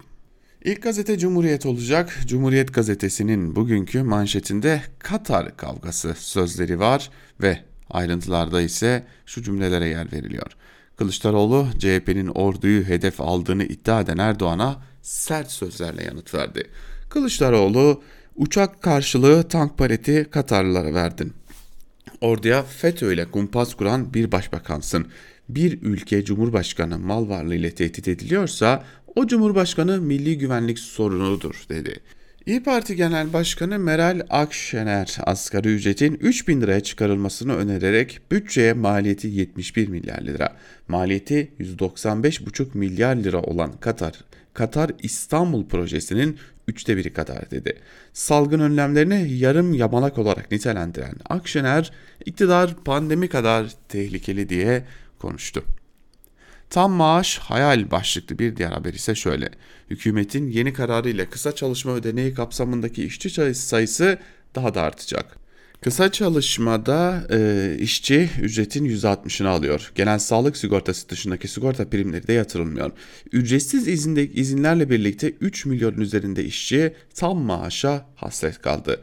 İlk 0.64 0.84
gazete 0.84 1.18
Cumhuriyet 1.18 1.66
olacak. 1.66 2.20
Cumhuriyet 2.28 2.74
gazetesinin 2.74 3.56
bugünkü 3.56 4.04
manşetinde 4.04 4.82
Katar 5.00 5.58
kavgası 5.58 6.14
sözleri 6.18 6.80
var 6.80 7.10
ve 7.42 7.60
ayrıntılarda 7.90 8.62
ise 8.62 9.04
şu 9.26 9.44
cümlelere 9.44 9.88
yer 9.88 10.12
veriliyor. 10.12 10.52
Kılıçdaroğlu 10.96 11.68
CHP'nin 11.80 12.28
orduyu 12.28 12.84
hedef 12.84 13.22
aldığını 13.22 13.64
iddia 13.64 14.02
eden 14.02 14.18
Erdoğan'a 14.18 14.82
sert 15.02 15.52
sözlerle 15.52 16.04
yanıt 16.04 16.34
verdi. 16.34 16.64
Kılıçdaroğlu 17.10 18.04
uçak 18.38 18.82
karşılığı 18.82 19.48
tank 19.48 19.78
paleti 19.78 20.28
Katarlılara 20.32 20.94
verdin. 20.94 21.34
Orduya 22.22 22.64
FETÖ 22.64 23.14
ile 23.14 23.26
kumpas 23.26 23.74
kuran 23.74 24.14
bir 24.14 24.32
başbakansın. 24.32 25.08
Bir 25.50 25.82
ülke 25.82 26.26
cumhurbaşkanı 26.26 27.00
mal 27.00 27.30
varlığı 27.30 27.56
ile 27.56 27.72
tehdit 27.72 28.08
ediliyorsa 28.08 28.84
o 29.16 29.28
cumhurbaşkanı 29.28 30.02
milli 30.02 30.38
güvenlik 30.38 30.80
sorunudur 30.80 31.64
dedi. 31.70 32.00
İyi 32.46 32.64
Parti 32.64 32.96
Genel 32.96 33.34
Başkanı 33.34 33.80
Meral 33.80 34.22
Akşener 34.30 35.18
asgari 35.24 35.68
ücretin 35.68 36.14
3000 36.14 36.62
liraya 36.62 36.80
çıkarılmasını 36.80 37.56
önererek 37.56 38.22
bütçeye 38.32 38.74
maliyeti 38.74 39.28
71 39.28 39.88
milyar 39.88 40.22
lira, 40.22 40.56
maliyeti 40.88 41.52
195,5 41.60 42.66
milyar 42.74 43.16
lira 43.16 43.42
olan 43.42 43.72
Katar 43.80 44.14
Katar 44.54 44.92
İstanbul 45.04 45.66
projesinin 45.66 46.38
üçte 46.68 46.98
biri 46.98 47.14
kadar 47.14 47.52
dedi. 47.52 47.80
Salgın 48.14 48.60
önlemlerini 48.60 49.34
yarım 49.34 49.74
yamalak 49.74 50.18
olarak 50.18 50.52
nitelendiren 50.52 51.16
Akşener, 51.30 51.92
iktidar 52.26 52.76
pandemi 52.76 53.30
kadar 53.30 53.74
tehlikeli 53.90 54.50
diye 54.50 54.86
konuştu. 55.20 55.64
Tam 56.70 56.92
maaş 56.92 57.38
hayal 57.38 57.92
başlıklı 57.92 58.40
bir 58.40 58.56
diğer 58.56 58.72
haber 58.72 58.94
ise 58.94 59.16
şöyle. 59.16 59.50
Hükümetin 59.90 60.48
yeni 60.48 60.74
kararı 60.74 61.10
ile 61.10 61.30
kısa 61.30 61.56
çalışma 61.56 61.92
ödeneği 61.92 62.34
kapsamındaki 62.34 63.06
işçi 63.06 63.54
sayısı 63.54 64.18
daha 64.56 64.74
da 64.74 64.82
artacak. 64.82 65.47
Kısa 65.82 66.12
çalışmada 66.12 67.28
e, 67.32 67.76
işçi 67.80 68.30
ücretin 68.42 68.86
%60'ını 68.86 69.48
alıyor. 69.48 69.92
Genel 69.96 70.20
sağlık 70.20 70.58
sigortası 70.58 71.10
dışındaki 71.10 71.48
sigorta 71.48 71.90
primleri 71.90 72.28
de 72.28 72.34
yatırılmıyor. 72.34 72.92
Ücretsiz 73.32 73.88
izinde, 73.88 74.28
izinlerle 74.28 74.90
birlikte 74.90 75.30
3 75.30 75.66
milyon 75.66 75.94
üzerinde 75.94 76.44
işçi 76.44 76.94
tam 77.16 77.38
maaşa 77.38 78.06
hasret 78.16 78.62
kaldı. 78.62 79.02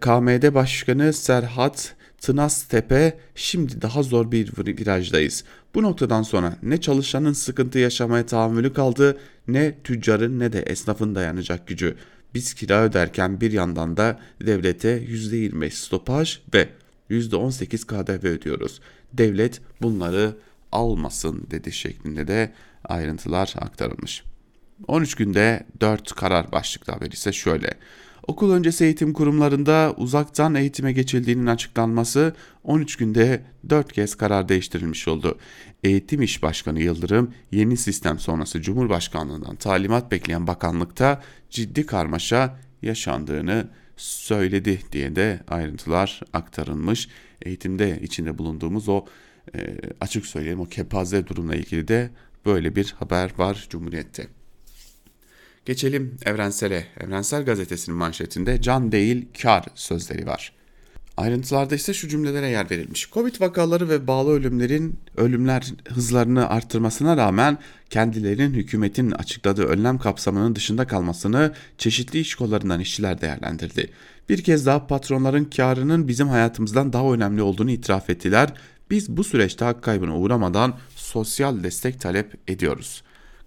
KMD 0.00 0.54
Başkanı 0.54 1.12
Serhat 1.12 1.94
Tınaztepe 2.22 3.18
şimdi 3.34 3.82
daha 3.82 4.02
zor 4.02 4.32
bir 4.32 4.52
virajdayız. 4.58 5.44
Bu 5.74 5.82
noktadan 5.82 6.22
sonra 6.22 6.56
ne 6.62 6.80
çalışanın 6.80 7.32
sıkıntı 7.32 7.78
yaşamaya 7.78 8.26
tahammülü 8.26 8.72
kaldı 8.72 9.18
ne 9.48 9.74
tüccarın 9.84 10.38
ne 10.38 10.52
de 10.52 10.62
esnafın 10.62 11.14
dayanacak 11.14 11.66
gücü. 11.66 11.96
Biz 12.34 12.54
kira 12.54 12.82
öderken 12.82 13.40
bir 13.40 13.52
yandan 13.52 13.96
da 13.96 14.20
devlete 14.40 15.02
%25 15.02 15.70
stopaj 15.70 16.38
ve 16.54 16.68
%18 17.10 17.86
KDV 17.86 18.26
ödüyoruz. 18.26 18.80
Devlet 19.12 19.60
bunları 19.82 20.36
almasın 20.72 21.46
dedi 21.50 21.72
şeklinde 21.72 22.28
de 22.28 22.52
ayrıntılar 22.84 23.54
aktarılmış. 23.58 24.22
13 24.86 25.14
günde 25.14 25.66
4 25.80 26.12
karar 26.12 26.52
başlıklı 26.52 26.92
haber 26.92 27.10
ise 27.10 27.32
şöyle. 27.32 27.74
Okul 28.26 28.52
öncesi 28.52 28.84
eğitim 28.84 29.12
kurumlarında 29.12 29.94
uzaktan 29.96 30.54
eğitime 30.54 30.92
geçildiğinin 30.92 31.46
açıklanması 31.46 32.34
13 32.64 32.96
günde 32.96 33.42
4 33.70 33.92
kez 33.92 34.14
karar 34.14 34.48
değiştirilmiş 34.48 35.08
oldu. 35.08 35.38
Eğitim 35.84 36.22
İş 36.22 36.42
Başkanı 36.42 36.82
Yıldırım 36.82 37.34
yeni 37.52 37.76
sistem 37.76 38.18
sonrası 38.18 38.62
Cumhurbaşkanlığından 38.62 39.56
talimat 39.56 40.12
bekleyen 40.12 40.46
bakanlıkta 40.46 41.22
ciddi 41.50 41.86
karmaşa 41.86 42.58
yaşandığını 42.82 43.68
söyledi 43.96 44.80
diye 44.92 45.16
de 45.16 45.40
ayrıntılar 45.48 46.20
aktarılmış. 46.32 47.08
Eğitimde 47.42 48.00
içinde 48.02 48.38
bulunduğumuz 48.38 48.88
o 48.88 49.04
e, 49.54 49.76
açık 50.00 50.26
söyleyeyim 50.26 50.60
o 50.60 50.64
kepaze 50.64 51.26
durumla 51.26 51.54
ilgili 51.54 51.88
de 51.88 52.10
böyle 52.46 52.76
bir 52.76 52.94
haber 52.98 53.30
var 53.38 53.66
Cumhuriyet'te. 53.70 54.41
Geçelim 55.64 56.16
Evrensel'e. 56.24 56.86
Evrensel 57.00 57.44
Gazetesi'nin 57.44 57.98
manşetinde 57.98 58.60
can 58.60 58.92
değil 58.92 59.26
kar 59.42 59.64
sözleri 59.74 60.26
var. 60.26 60.52
Ayrıntılarda 61.16 61.74
ise 61.74 61.94
şu 61.94 62.08
cümlelere 62.08 62.48
yer 62.48 62.70
verilmiş. 62.70 63.10
Covid 63.10 63.40
vakaları 63.40 63.88
ve 63.88 64.06
bağlı 64.06 64.30
ölümlerin 64.30 64.98
ölümler 65.16 65.72
hızlarını 65.88 66.48
arttırmasına 66.48 67.16
rağmen 67.16 67.58
kendilerinin 67.90 68.54
hükümetin 68.54 69.10
açıkladığı 69.10 69.64
önlem 69.64 69.98
kapsamının 69.98 70.56
dışında 70.56 70.86
kalmasını 70.86 71.54
çeşitli 71.78 72.18
iş 72.18 72.34
kollarından 72.34 72.80
işçiler 72.80 73.20
değerlendirdi. 73.20 73.90
Bir 74.28 74.44
kez 74.44 74.66
daha 74.66 74.86
patronların 74.86 75.44
karının 75.44 76.08
bizim 76.08 76.28
hayatımızdan 76.28 76.92
daha 76.92 77.12
önemli 77.12 77.42
olduğunu 77.42 77.70
itiraf 77.70 78.10
ettiler. 78.10 78.52
Biz 78.90 79.08
bu 79.08 79.24
süreçte 79.24 79.64
hak 79.64 79.82
kaybına 79.82 80.16
uğramadan 80.18 80.78
sosyal 80.96 81.62
destek 81.62 82.00
talep 82.00 82.50
ediyoruz 82.50 83.02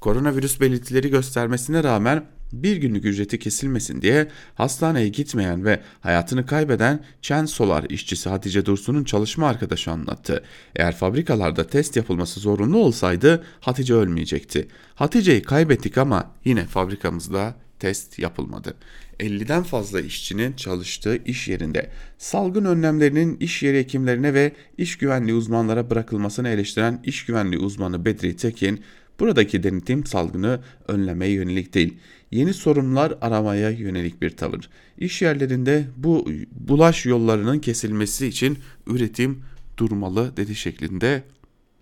koronavirüs 0.05 0.61
belirtileri 0.61 1.09
göstermesine 1.09 1.83
rağmen 1.83 2.25
bir 2.53 2.77
günlük 2.77 3.05
ücreti 3.05 3.39
kesilmesin 3.39 4.01
diye 4.01 4.27
hastaneye 4.55 5.09
gitmeyen 5.09 5.65
ve 5.65 5.81
hayatını 6.01 6.45
kaybeden 6.45 7.03
Chen 7.21 7.45
Solar 7.45 7.85
işçisi 7.89 8.29
Hatice 8.29 8.65
Dursun'un 8.65 9.03
çalışma 9.03 9.47
arkadaşı 9.47 9.91
anlattı. 9.91 10.43
Eğer 10.75 10.95
fabrikalarda 10.95 11.67
test 11.67 11.95
yapılması 11.95 12.39
zorunlu 12.39 12.77
olsaydı 12.77 13.43
Hatice 13.59 13.93
ölmeyecekti. 13.93 14.67
Hatice'yi 14.95 15.41
kaybettik 15.41 15.97
ama 15.97 16.31
yine 16.43 16.65
fabrikamızda 16.65 17.55
test 17.79 18.19
yapılmadı. 18.19 18.73
50'den 19.19 19.63
fazla 19.63 20.01
işçinin 20.01 20.53
çalıştığı 20.53 21.17
iş 21.25 21.47
yerinde 21.47 21.89
salgın 22.17 22.65
önlemlerinin 22.65 23.37
iş 23.37 23.63
yeri 23.63 23.77
hekimlerine 23.77 24.33
ve 24.33 24.51
iş 24.77 24.97
güvenliği 24.97 25.37
uzmanlara 25.37 25.89
bırakılmasını 25.89 26.49
eleştiren 26.49 27.01
iş 27.03 27.25
güvenliği 27.25 27.61
uzmanı 27.61 28.05
Bedri 28.05 28.35
Tekin 28.35 28.83
Buradaki 29.19 29.63
denetim 29.63 30.05
salgını 30.05 30.59
önlemeye 30.87 31.31
yönelik 31.31 31.73
değil, 31.73 31.97
yeni 32.31 32.53
sorunlar 32.53 33.13
aramaya 33.21 33.69
yönelik 33.69 34.21
bir 34.21 34.29
tavır. 34.29 34.69
İş 34.97 35.21
yerlerinde 35.21 35.85
bu 35.97 36.29
bulaş 36.51 37.05
yollarının 37.05 37.59
kesilmesi 37.59 38.27
için 38.27 38.57
üretim 38.87 39.43
durmalı 39.77 40.37
dedi 40.37 40.55
şeklinde 40.55 41.23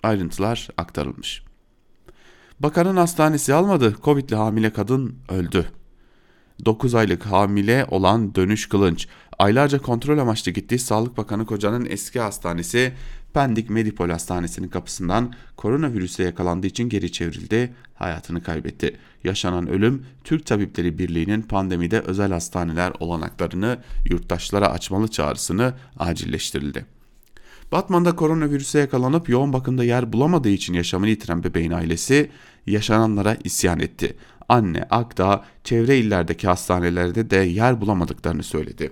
ayrıntılar 0.03 0.69
aktarılmış. 0.77 1.43
Bakanın 2.59 2.95
hastanesi 2.95 3.53
almadı, 3.53 3.95
Covid'li 4.03 4.35
hamile 4.35 4.73
kadın 4.73 5.15
öldü. 5.29 5.65
9 6.65 6.95
aylık 6.95 7.25
hamile 7.25 7.85
olan 7.89 8.35
Dönüş 8.35 8.69
Kılınç, 8.69 9.07
aylarca 9.39 9.81
kontrol 9.81 10.17
amaçlı 10.17 10.51
gittiği 10.51 10.79
Sağlık 10.79 11.17
Bakanı 11.17 11.45
kocanın 11.45 11.87
eski 11.89 12.19
hastanesi 12.19 12.93
Pendik 13.33 13.69
Medipol 13.69 14.09
Hastanesi'nin 14.09 14.67
kapısından 14.67 15.33
koronavirüse 15.57 16.23
yakalandığı 16.23 16.67
için 16.67 16.89
geri 16.89 17.11
çevrildi, 17.11 17.73
hayatını 17.95 18.43
kaybetti. 18.43 18.97
Yaşanan 19.23 19.67
ölüm 19.67 20.05
Türk 20.23 20.45
Tabipleri 20.45 20.97
Birliği'nin 20.97 21.41
pandemide 21.41 21.99
özel 21.99 22.31
hastaneler 22.31 22.93
olanaklarını 22.99 23.77
yurttaşlara 24.09 24.69
açmalı 24.69 25.07
çağrısını 25.07 25.73
acilleştirildi. 25.99 26.85
Batman'da 27.71 28.15
koronavirüse 28.15 28.79
yakalanıp 28.79 29.29
yoğun 29.29 29.53
bakımda 29.53 29.83
yer 29.83 30.13
bulamadığı 30.13 30.49
için 30.49 30.73
yaşamını 30.73 31.09
yitiren 31.09 31.43
bebeğin 31.43 31.71
ailesi 31.71 32.29
yaşananlara 32.67 33.37
isyan 33.43 33.79
etti. 33.79 34.17
Anne 34.49 34.83
Akdağ 34.89 35.45
çevre 35.63 35.97
illerdeki 35.97 36.47
hastanelerde 36.47 37.29
de 37.29 37.37
yer 37.37 37.81
bulamadıklarını 37.81 38.43
söyledi. 38.43 38.91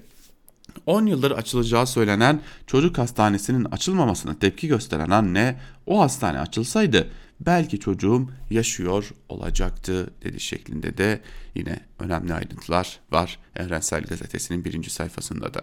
10 0.85 1.05
yıldır 1.05 1.31
açılacağı 1.31 1.87
söylenen 1.87 2.41
çocuk 2.67 2.97
hastanesinin 2.97 3.65
açılmamasına 3.65 4.39
tepki 4.39 4.67
gösteren 4.67 5.09
anne 5.09 5.59
o 5.85 6.01
hastane 6.01 6.39
açılsaydı 6.39 7.07
belki 7.45 7.79
çocuğum 7.79 8.29
yaşıyor 8.49 9.11
olacaktı 9.29 10.13
dedi 10.23 10.39
şeklinde 10.39 10.97
de 10.97 11.21
yine 11.55 11.79
önemli 11.99 12.33
ayrıntılar 12.33 12.99
var 13.11 13.39
Evrensel 13.55 14.03
Gazetesi'nin 14.03 14.65
birinci 14.65 14.89
sayfasında 14.89 15.53
da. 15.53 15.61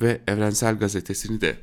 Ve 0.00 0.20
Evrensel 0.26 0.78
Gazetesi'ni 0.78 1.40
de 1.40 1.56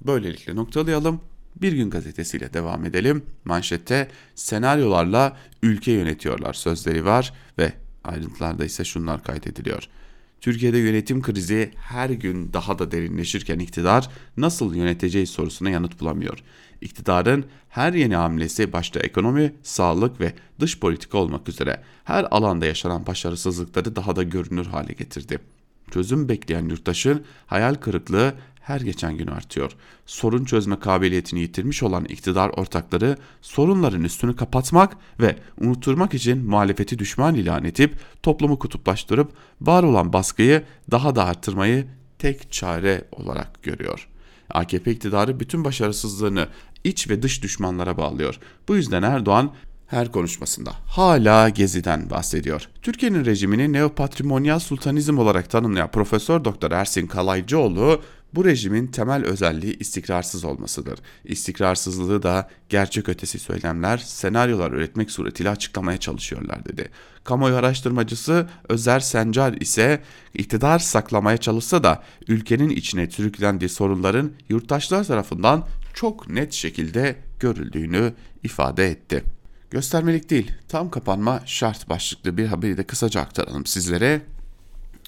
böylelikle 0.00 0.56
noktalayalım. 0.56 1.20
Bir 1.56 1.72
gün 1.72 1.90
gazetesiyle 1.90 2.52
devam 2.52 2.84
edelim. 2.84 3.24
Manşette 3.44 4.08
senaryolarla 4.34 5.36
ülke 5.62 5.92
yönetiyorlar 5.92 6.54
sözleri 6.54 7.04
var 7.04 7.32
ve 7.58 7.72
ayrıntılarda 8.04 8.64
ise 8.64 8.84
şunlar 8.84 9.22
kaydediliyor. 9.22 9.88
Türkiye'de 10.44 10.78
yönetim 10.78 11.22
krizi 11.22 11.70
her 11.76 12.10
gün 12.10 12.52
daha 12.52 12.78
da 12.78 12.90
derinleşirken 12.90 13.58
iktidar 13.58 14.08
nasıl 14.36 14.74
yöneteceği 14.74 15.26
sorusuna 15.26 15.70
yanıt 15.70 16.00
bulamıyor. 16.00 16.38
İktidarın 16.80 17.44
her 17.68 17.92
yeni 17.92 18.16
hamlesi 18.16 18.72
başta 18.72 19.00
ekonomi, 19.00 19.54
sağlık 19.62 20.20
ve 20.20 20.32
dış 20.60 20.80
politika 20.80 21.18
olmak 21.18 21.48
üzere 21.48 21.82
her 22.04 22.26
alanda 22.30 22.66
yaşanan 22.66 23.06
başarısızlıkları 23.06 23.96
daha 23.96 24.16
da 24.16 24.22
görünür 24.22 24.66
hale 24.66 24.92
getirdi. 24.92 25.38
çözüm 25.90 26.28
bekleyen 26.28 26.68
yurttaşın 26.68 27.24
hayal 27.46 27.74
kırıklığı 27.74 28.34
her 28.64 28.80
geçen 28.80 29.16
gün 29.16 29.26
artıyor. 29.26 29.72
Sorun 30.06 30.44
çözme 30.44 30.78
kabiliyetini 30.78 31.40
yitirmiş 31.40 31.82
olan 31.82 32.04
iktidar 32.04 32.48
ortakları 32.48 33.16
sorunların 33.42 34.04
üstünü 34.04 34.36
kapatmak 34.36 34.96
ve 35.20 35.36
unutturmak 35.60 36.14
için 36.14 36.46
muhalefeti 36.46 36.98
düşman 36.98 37.34
ilan 37.34 37.64
edip 37.64 37.94
toplumu 38.22 38.58
kutuplaştırıp 38.58 39.32
var 39.60 39.82
olan 39.82 40.12
baskıyı 40.12 40.62
daha 40.90 41.16
da 41.16 41.24
arttırmayı 41.24 41.86
tek 42.18 42.52
çare 42.52 43.04
olarak 43.12 43.62
görüyor. 43.62 44.08
AKP 44.50 44.90
iktidarı 44.92 45.40
bütün 45.40 45.64
başarısızlığını 45.64 46.48
iç 46.84 47.10
ve 47.10 47.22
dış 47.22 47.42
düşmanlara 47.42 47.96
bağlıyor. 47.96 48.38
Bu 48.68 48.76
yüzden 48.76 49.02
Erdoğan 49.02 49.52
her 49.86 50.12
konuşmasında 50.12 50.72
hala 50.86 51.48
Gezi'den 51.48 52.10
bahsediyor. 52.10 52.68
Türkiye'nin 52.82 53.24
rejimini 53.24 53.72
neopatrimonyal 53.72 54.58
sultanizm 54.58 55.18
olarak 55.18 55.50
tanımlayan 55.50 55.90
Profesör 55.90 56.44
Doktor 56.44 56.72
Ersin 56.72 57.06
Kalaycıoğlu 57.06 58.00
bu 58.34 58.44
rejimin 58.44 58.86
temel 58.86 59.24
özelliği 59.24 59.78
istikrarsız 59.78 60.44
olmasıdır. 60.44 60.98
İstikrarsızlığı 61.24 62.22
da 62.22 62.50
gerçek 62.68 63.08
ötesi 63.08 63.38
söylemler, 63.38 63.98
senaryolar 63.98 64.72
üretmek 64.72 65.10
suretiyle 65.10 65.50
açıklamaya 65.50 65.98
çalışıyorlar 65.98 66.64
dedi. 66.64 66.90
Kamuoyu 67.24 67.56
araştırmacısı 67.56 68.48
Özer 68.68 69.00
Sencar 69.00 69.52
ise 69.52 70.02
iktidar 70.34 70.78
saklamaya 70.78 71.36
çalışsa 71.36 71.82
da 71.82 72.02
ülkenin 72.28 72.70
içine 72.70 73.10
sürüklendiği 73.10 73.68
sorunların 73.68 74.32
yurttaşlar 74.48 75.04
tarafından 75.04 75.66
çok 75.94 76.28
net 76.28 76.52
şekilde 76.52 77.16
görüldüğünü 77.40 78.12
ifade 78.42 78.90
etti. 78.90 79.24
Göstermelik 79.70 80.30
değil, 80.30 80.52
tam 80.68 80.90
kapanma 80.90 81.40
şart 81.46 81.88
başlıklı 81.88 82.36
bir 82.36 82.46
haberi 82.46 82.76
de 82.76 82.84
kısaca 82.84 83.20
aktaralım 83.20 83.66
sizlere. 83.66 84.33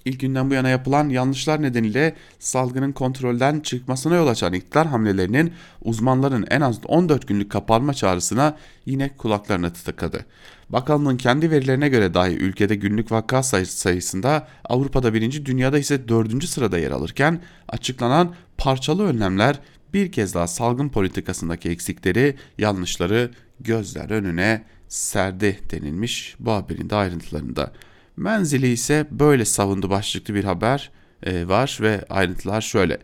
İlk 0.07 0.21
günden 0.21 0.51
bu 0.51 0.55
yana 0.55 0.69
yapılan 0.69 1.09
yanlışlar 1.09 1.63
nedeniyle 1.63 2.15
salgının 2.39 2.93
kontrolden 2.93 3.61
çıkmasına 3.61 4.15
yol 4.15 4.27
açan 4.27 4.53
iktidar 4.53 4.87
hamlelerinin 4.87 5.53
uzmanların 5.83 6.47
en 6.51 6.61
az 6.61 6.81
14 6.85 7.29
günlük 7.29 7.51
kapanma 7.51 7.95
çağrısına 7.95 8.57
yine 8.87 9.17
kulaklarını 9.17 9.73
tıkadı. 9.73 10.25
Bakanlığın 10.71 11.17
kendi 11.17 11.51
verilerine 11.51 11.89
göre 11.89 12.15
dahi 12.15 12.37
ülkede 12.37 12.75
günlük 12.75 13.13
vaka 13.13 13.43
sayısında 13.43 14.49
Avrupa'da 14.65 15.15
birinci, 15.15 15.47
dünyada 15.47 15.79
ise 15.79 16.09
dördüncü 16.09 16.47
sırada 16.47 16.79
yer 16.79 16.91
alırken 16.91 17.41
açıklanan 17.69 18.35
parçalı 18.59 19.07
önlemler 19.07 19.61
bir 19.95 20.13
kez 20.13 20.35
daha 20.35 20.47
salgın 20.47 20.89
politikasındaki 20.89 21.69
eksikleri, 21.69 22.37
yanlışları 22.59 23.31
gözler 23.61 24.11
önüne 24.11 24.65
serdi 24.89 25.61
denilmiş 25.71 26.37
bu 26.39 26.53
haberin 26.53 26.91
de 26.91 26.95
ayrıntılarında. 26.95 27.73
Menzili 28.17 28.69
ise 28.69 29.07
böyle 29.11 29.45
savundu 29.45 29.91
başlıklı 29.91 30.35
bir 30.35 30.45
haber 30.45 30.91
e, 31.23 31.49
var 31.49 31.79
ve 31.81 32.05
ayrıntılar 32.11 32.61
şöyle. 32.61 32.99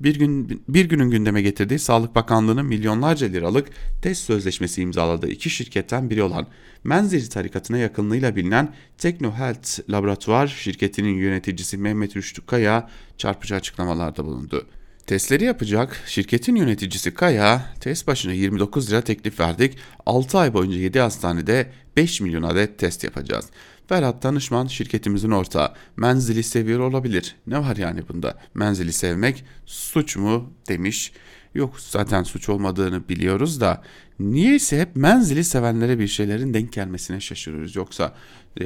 Bir 0.00 0.18
gün 0.18 0.62
bir 0.68 0.84
günün 0.84 1.10
gündeme 1.10 1.42
getirdiği 1.42 1.78
Sağlık 1.78 2.14
Bakanlığı'nın 2.14 2.66
milyonlarca 2.66 3.26
liralık 3.26 3.68
test 4.02 4.24
sözleşmesi 4.24 4.82
imzaladığı 4.82 5.28
iki 5.28 5.50
şirketten 5.50 6.10
biri 6.10 6.22
olan 6.22 6.46
Menzili 6.84 7.28
tarikatına 7.28 7.78
yakınlığıyla 7.78 8.36
bilinen 8.36 8.74
Teknohealth 8.98 9.90
Laboratuvar 9.90 10.46
şirketinin 10.46 11.16
yöneticisi 11.16 11.78
Mehmet 11.78 12.16
Rüştü 12.16 12.46
Kaya 12.46 12.90
çarpıcı 13.18 13.54
açıklamalarda 13.54 14.24
bulundu. 14.24 14.66
Testleri 15.06 15.44
yapacak 15.44 16.02
şirketin 16.06 16.56
yöneticisi 16.56 17.14
Kaya, 17.14 17.74
test 17.80 18.06
başına 18.06 18.32
29 18.32 18.90
lira 18.90 19.00
teklif 19.00 19.40
verdik. 19.40 19.78
6 20.06 20.38
ay 20.38 20.54
boyunca 20.54 20.78
7 20.78 21.00
hastanede 21.00 21.72
5 21.96 22.20
milyon 22.20 22.42
adet 22.42 22.78
test 22.78 23.04
yapacağız. 23.04 23.46
Ferhat 23.88 24.22
Tanışman 24.22 24.66
şirketimizin 24.66 25.30
ortağı. 25.30 25.72
Menzili 25.96 26.42
seviyor 26.42 26.80
olabilir. 26.80 27.36
Ne 27.46 27.58
var 27.58 27.76
yani 27.76 28.08
bunda? 28.08 28.38
Menzili 28.54 28.92
sevmek 28.92 29.44
suç 29.66 30.16
mu 30.16 30.52
demiş. 30.68 31.12
Yok 31.54 31.74
zaten 31.78 32.22
suç 32.22 32.48
olmadığını 32.48 33.08
biliyoruz 33.08 33.60
da 33.60 33.82
niyeyse 34.20 34.80
hep 34.80 34.96
menzili 34.96 35.44
sevenlere 35.44 35.98
bir 35.98 36.06
şeylerin 36.06 36.54
denk 36.54 36.72
gelmesine 36.72 37.20
şaşırıyoruz. 37.20 37.76
Yoksa 37.76 38.14
e, 38.60 38.64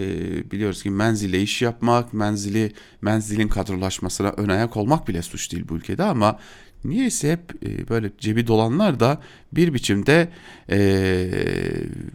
biliyoruz 0.51 0.83
ki 0.83 0.91
menzile 0.91 1.43
iş 1.43 1.63
yapmak, 1.63 2.15
menzili 2.15 2.73
menzilin 3.03 3.49
kadrolaşmasına 3.49 4.29
ön 4.37 4.49
ayak 4.49 4.77
olmak 4.77 5.09
bile 5.09 5.23
suç 5.23 5.53
değil 5.53 5.65
bu 5.69 5.77
ülkede 5.77 6.03
ama 6.03 6.39
niyeyse 6.85 7.33
hep 7.33 7.67
e, 7.67 7.89
böyle 7.89 8.11
cebi 8.19 8.47
dolanlar 8.47 9.01
da 9.01 9.21
bir 9.53 9.75
biçimde 9.75 10.29
e, 10.71 11.31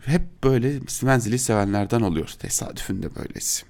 hep 0.05 0.21
böyle 0.43 0.79
menzili 1.03 1.39
sevenlerden 1.39 2.01
oluyor. 2.01 2.27
Tesadüfünde 2.27 3.15
böylesi. 3.15 3.65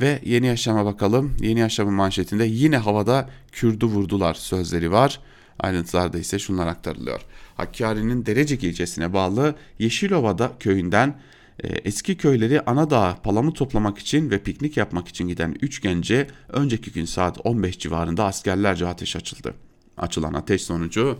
Ve 0.00 0.20
yeni 0.24 0.46
yaşama 0.46 0.84
bakalım. 0.84 1.36
Yeni 1.40 1.60
yaşamın 1.60 1.94
manşetinde 1.94 2.44
yine 2.44 2.76
havada 2.76 3.30
Kürdü 3.52 3.86
vurdular 3.86 4.34
sözleri 4.34 4.92
var. 4.92 5.20
Ayrıntılarda 5.58 6.18
ise 6.18 6.38
şunlar 6.38 6.66
aktarılıyor. 6.66 7.20
Hakkari'nin 7.56 8.26
Derecik 8.26 8.64
ilçesine 8.64 9.12
bağlı 9.12 9.54
Yeşilova'da 9.78 10.52
köyünden 10.60 11.20
e, 11.64 11.68
eski 11.68 12.16
köyleri 12.16 12.60
Anadağ 12.60 13.16
palamı 13.22 13.52
toplamak 13.52 13.98
için 13.98 14.30
ve 14.30 14.38
piknik 14.38 14.76
yapmak 14.76 15.08
için 15.08 15.28
giden 15.28 15.56
3 15.62 15.82
gence 15.82 16.26
önceki 16.48 16.92
gün 16.92 17.04
saat 17.04 17.46
15 17.46 17.78
civarında 17.78 18.24
askerlerce 18.24 18.86
ateş 18.86 19.16
açıldı. 19.16 19.54
Açılan 19.96 20.34
ateş 20.34 20.62
sonucu 20.62 21.18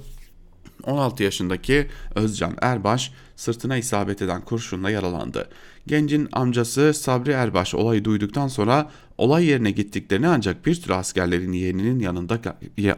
16 0.84 1.22
yaşındaki 1.22 1.86
Özcan 2.14 2.56
Erbaş 2.62 3.12
sırtına 3.36 3.76
isabet 3.76 4.22
eden 4.22 4.40
kurşunla 4.40 4.90
yaralandı. 4.90 5.48
Gencin 5.86 6.28
amcası 6.32 6.94
Sabri 6.94 7.30
Erbaş 7.30 7.74
olayı 7.74 8.04
duyduktan 8.04 8.48
sonra 8.48 8.90
olay 9.18 9.44
yerine 9.44 9.70
gittiklerini 9.70 10.28
ancak 10.28 10.66
bir 10.66 10.74
sürü 10.74 10.94
askerlerin 10.94 11.52
yeğeninin 11.52 11.98
yanında 11.98 12.38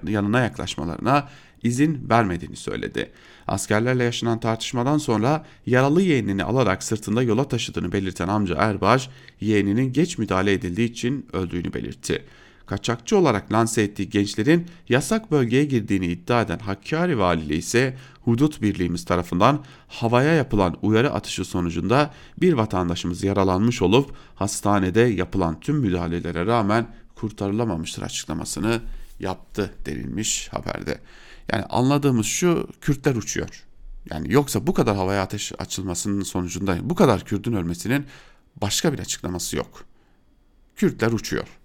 yanına 0.08 0.40
yaklaşmalarına 0.40 1.28
izin 1.62 2.06
vermediğini 2.10 2.56
söyledi. 2.56 3.10
Askerlerle 3.46 4.04
yaşanan 4.04 4.40
tartışmadan 4.40 4.98
sonra 4.98 5.46
yaralı 5.66 6.02
yeğenini 6.02 6.44
alarak 6.44 6.82
sırtında 6.82 7.22
yola 7.22 7.48
taşıdığını 7.48 7.92
belirten 7.92 8.28
amca 8.28 8.56
Erbaş, 8.58 9.08
yeğeninin 9.40 9.92
geç 9.92 10.18
müdahale 10.18 10.52
edildiği 10.52 10.90
için 10.90 11.26
öldüğünü 11.32 11.74
belirtti 11.74 12.24
kaçakçı 12.72 13.18
olarak 13.18 13.52
lanse 13.52 13.82
ettiği 13.82 14.08
gençlerin 14.08 14.66
yasak 14.88 15.30
bölgeye 15.30 15.64
girdiğini 15.64 16.06
iddia 16.06 16.42
eden 16.42 16.58
Hakkari 16.58 17.18
Valiliği 17.18 17.58
ise 17.58 17.96
hudut 18.20 18.62
birliğimiz 18.62 19.04
tarafından 19.04 19.64
havaya 19.88 20.32
yapılan 20.32 20.76
uyarı 20.82 21.12
atışı 21.12 21.44
sonucunda 21.44 22.14
bir 22.40 22.52
vatandaşımız 22.52 23.24
yaralanmış 23.24 23.82
olup 23.82 24.14
hastanede 24.34 25.00
yapılan 25.00 25.60
tüm 25.60 25.76
müdahalelere 25.76 26.46
rağmen 26.46 26.86
kurtarılamamıştır 27.14 28.02
açıklamasını 28.02 28.80
yaptı 29.20 29.74
denilmiş 29.86 30.48
haberde. 30.48 31.00
Yani 31.52 31.64
anladığımız 31.64 32.26
şu 32.26 32.68
Kürtler 32.80 33.14
uçuyor. 33.14 33.64
Yani 34.10 34.32
yoksa 34.32 34.66
bu 34.66 34.74
kadar 34.74 34.96
havaya 34.96 35.22
ateş 35.22 35.52
açılmasının 35.58 36.22
sonucunda 36.22 36.76
bu 36.82 36.94
kadar 36.94 37.24
Kürt'ün 37.24 37.52
ölmesinin 37.52 38.06
başka 38.56 38.92
bir 38.92 38.98
açıklaması 38.98 39.56
yok. 39.56 39.84
Kürtler 40.76 41.12
uçuyor. 41.12 41.61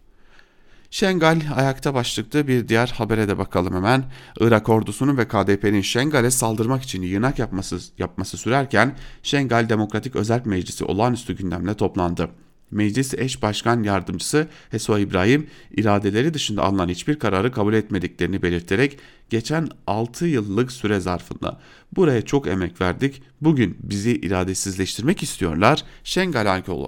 Şengal 0.91 1.41
ayakta 1.56 1.93
başlıklı 1.93 2.47
bir 2.47 2.67
diğer 2.67 2.88
habere 2.88 3.28
de 3.28 3.38
bakalım 3.38 3.76
hemen. 3.76 4.04
Irak 4.39 4.69
ordusunun 4.69 5.17
ve 5.17 5.28
KDP'nin 5.28 5.82
Şengal'e 5.82 6.32
saldırmak 6.32 6.84
için 6.84 7.02
yığınak 7.02 7.39
yapması, 7.39 7.80
yapması 7.97 8.38
sürerken 8.38 8.95
Şengal 9.23 9.69
Demokratik 9.69 10.15
Özel 10.15 10.41
Meclisi 10.45 10.86
olağanüstü 10.86 11.38
gündemle 11.38 11.73
toplandı. 11.73 12.30
Meclis 12.71 13.13
eş 13.13 13.41
başkan 13.41 13.84
yardımcısı 13.84 14.47
Heso 14.69 14.97
İbrahim 14.97 15.47
iradeleri 15.71 16.34
dışında 16.34 16.63
alınan 16.63 16.89
hiçbir 16.89 17.19
kararı 17.19 17.51
kabul 17.51 17.73
etmediklerini 17.73 18.41
belirterek 18.41 18.97
geçen 19.30 19.67
6 19.88 20.25
yıllık 20.25 20.71
süre 20.71 20.99
zarfında 20.99 21.60
buraya 21.95 22.21
çok 22.21 22.47
emek 22.47 22.82
verdik. 22.82 23.21
Bugün 23.41 23.77
bizi 23.84 24.12
iradesizleştirmek 24.12 25.23
istiyorlar. 25.23 25.84
Şengal 26.03 26.45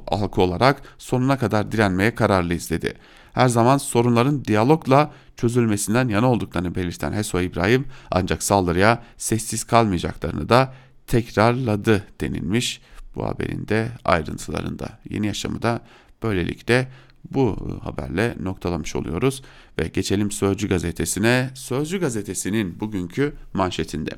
halkı 0.07 0.41
olarak 0.41 0.81
sonuna 0.97 1.37
kadar 1.37 1.71
direnmeye 1.71 2.15
kararlıyız 2.15 2.69
dedi 2.69 2.93
her 3.33 3.47
zaman 3.47 3.77
sorunların 3.77 4.45
diyalogla 4.45 5.11
çözülmesinden 5.35 6.07
yana 6.07 6.31
olduklarını 6.31 6.75
belirten 6.75 7.13
Heso 7.13 7.41
İbrahim 7.41 7.85
ancak 8.11 8.43
saldırıya 8.43 9.03
sessiz 9.17 9.63
kalmayacaklarını 9.63 10.49
da 10.49 10.73
tekrarladı 11.07 12.03
denilmiş 12.21 12.81
bu 13.15 13.25
haberin 13.25 13.67
de 13.67 13.91
ayrıntılarında. 14.05 14.99
Yeni 15.09 15.27
yaşamı 15.27 15.61
da 15.61 15.81
böylelikle 16.23 16.87
bu 17.31 17.79
haberle 17.83 18.35
noktalamış 18.39 18.95
oluyoruz 18.95 19.41
ve 19.79 19.87
geçelim 19.87 20.31
Sözcü 20.31 20.69
gazetesine. 20.69 21.49
Sözcü 21.53 21.99
gazetesinin 21.99 22.79
bugünkü 22.79 23.33
manşetinde 23.53 24.11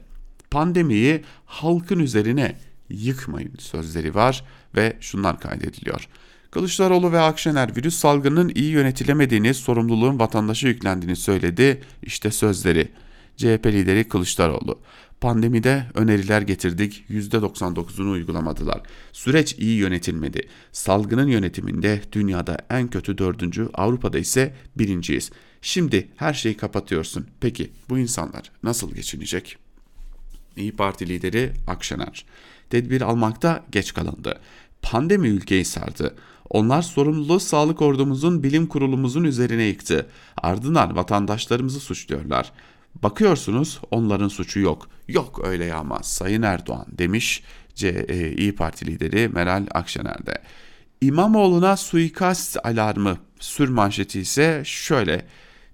pandemiyi 0.51 1.23
halkın 1.45 1.99
üzerine 1.99 2.55
yıkmayın 2.89 3.53
sözleri 3.59 4.15
var 4.15 4.43
ve 4.75 4.97
şunlar 4.99 5.39
kaydediliyor. 5.39 6.07
Kılıçdaroğlu 6.51 7.11
ve 7.11 7.19
Akşener 7.19 7.75
virüs 7.75 7.95
salgının 7.95 8.51
iyi 8.55 8.71
yönetilemediğini, 8.71 9.53
sorumluluğun 9.53 10.19
vatandaşa 10.19 10.67
yüklendiğini 10.67 11.15
söyledi. 11.15 11.81
İşte 12.03 12.31
sözleri. 12.31 12.89
CHP 13.41 13.65
lideri 13.65 14.07
Kılıçdaroğlu. 14.07 14.79
Pandemide 15.21 15.85
öneriler 15.93 16.41
getirdik, 16.41 17.03
%99'unu 17.09 18.11
uygulamadılar. 18.11 18.81
Süreç 19.11 19.55
iyi 19.59 19.77
yönetilmedi. 19.77 20.47
Salgının 20.71 21.27
yönetiminde 21.27 22.01
dünyada 22.11 22.57
en 22.69 22.87
kötü 22.87 23.17
dördüncü, 23.17 23.69
Avrupa'da 23.73 24.19
ise 24.19 24.53
birinciyiz. 24.77 25.31
Şimdi 25.61 26.07
her 26.15 26.33
şeyi 26.33 26.57
kapatıyorsun. 26.57 27.27
Peki 27.39 27.71
bu 27.89 27.97
insanlar 27.97 28.51
nasıl 28.63 28.95
geçinecek? 28.95 29.57
İyi 30.57 30.71
Parti 30.71 31.09
lideri 31.09 31.51
Akşener. 31.67 32.25
Tedbir 32.69 33.01
almakta 33.01 33.63
geç 33.71 33.93
kalındı. 33.93 34.39
Pandemi 34.81 35.27
ülkeyi 35.27 35.65
sardı. 35.65 36.15
Onlar 36.49 36.81
sorumluluğu 36.81 37.39
sağlık 37.39 37.81
ordumuzun, 37.81 38.43
bilim 38.43 38.67
kurulumuzun 38.67 39.23
üzerine 39.23 39.63
yıktı. 39.63 40.07
Ardından 40.37 40.95
vatandaşlarımızı 40.95 41.79
suçluyorlar. 41.79 42.51
Bakıyorsunuz 42.95 43.81
onların 43.91 44.27
suçu 44.27 44.59
yok. 44.59 44.89
Yok 45.07 45.41
öyle 45.43 45.65
ya 45.65 45.77
ama 45.77 46.03
Sayın 46.03 46.41
Erdoğan 46.41 46.85
demiş 46.91 47.43
C, 47.75 48.05
e, 48.07 48.31
İyi 48.31 48.55
Parti 48.55 48.85
lideri 48.85 49.29
Meral 49.29 49.67
Akşener'de. 49.71 50.41
İmamoğlu'na 51.01 51.77
suikast 51.77 52.57
alarmı 52.65 53.17
sür 53.39 53.69
manşeti 53.69 54.19
ise 54.19 54.61
şöyle. 54.65 55.25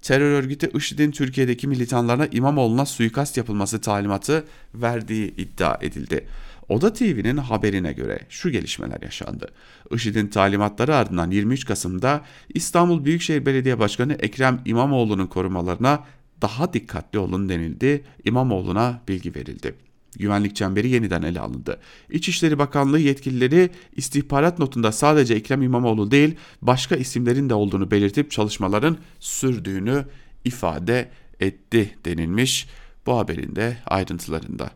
Terör 0.02 0.32
örgütü 0.32 0.78
IŞİD'in 0.78 1.12
Türkiye'deki 1.12 1.68
militanlarına 1.68 2.28
İmamoğlu'na 2.32 2.86
suikast 2.86 3.38
yapılması 3.38 3.82
talimatı 3.82 4.44
verdiği 4.76 5.36
iddia 5.36 5.78
edildi. 5.82 6.28
Oda 6.70 6.94
TV'nin 6.94 7.38
haberine 7.38 7.94
göre 7.94 8.20
şu 8.30 8.50
gelişmeler 8.50 9.02
yaşandı. 9.02 9.52
IŞİD'in 9.92 10.28
talimatları 10.28 10.96
ardından 10.96 11.32
23 11.32 11.66
Kasım'da 11.66 12.22
İstanbul 12.54 13.06
Büyükşehir 13.06 13.46
Belediye 13.46 13.80
Başkanı 13.80 14.14
Ekrem 14.14 14.62
İmamoğlu'nun 14.66 15.28
korumalarına 15.28 16.04
daha 16.42 16.74
dikkatli 16.74 17.20
olun 17.20 17.50
denildi. 17.50 18.04
İmamoğlu'na 18.24 19.02
bilgi 19.08 19.36
verildi. 19.36 19.76
Güvenlik 20.16 20.56
çemberi 20.56 20.90
yeniden 20.90 21.22
ele 21.22 21.40
alındı. 21.40 21.80
İçişleri 22.10 22.60
Bakanlığı 22.60 23.00
yetkilileri 23.00 23.70
istihbarat 23.96 24.60
notunda 24.60 24.92
sadece 24.92 25.34
Ekrem 25.34 25.62
İmamoğlu 25.62 26.12
değil 26.12 26.36
başka 26.62 26.96
isimlerin 26.96 27.50
de 27.50 27.54
olduğunu 27.54 27.92
belirtip 27.92 28.32
çalışmaların 28.32 28.98
sürdüğünü 29.20 30.06
ifade 30.46 31.10
etti 31.40 31.98
denilmiş 32.06 32.68
bu 33.06 33.18
haberin 33.18 33.56
de 33.56 33.78
ayrıntılarında. 33.86 34.72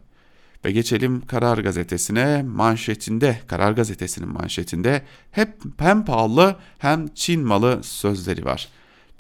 Ve 0.66 0.72
geçelim 0.72 1.22
Karar 1.22 1.58
Gazetesi'ne 1.58 2.44
manşetinde, 2.44 3.40
Karar 3.48 3.72
Gazetesi'nin 3.72 4.30
manşetinde 4.30 5.02
hep 5.32 5.54
hem 5.78 6.06
pahalı 6.06 6.56
hem 6.78 7.08
Çin 7.08 7.42
malı 7.42 7.84
sözleri 7.84 8.46
var. 8.46 8.70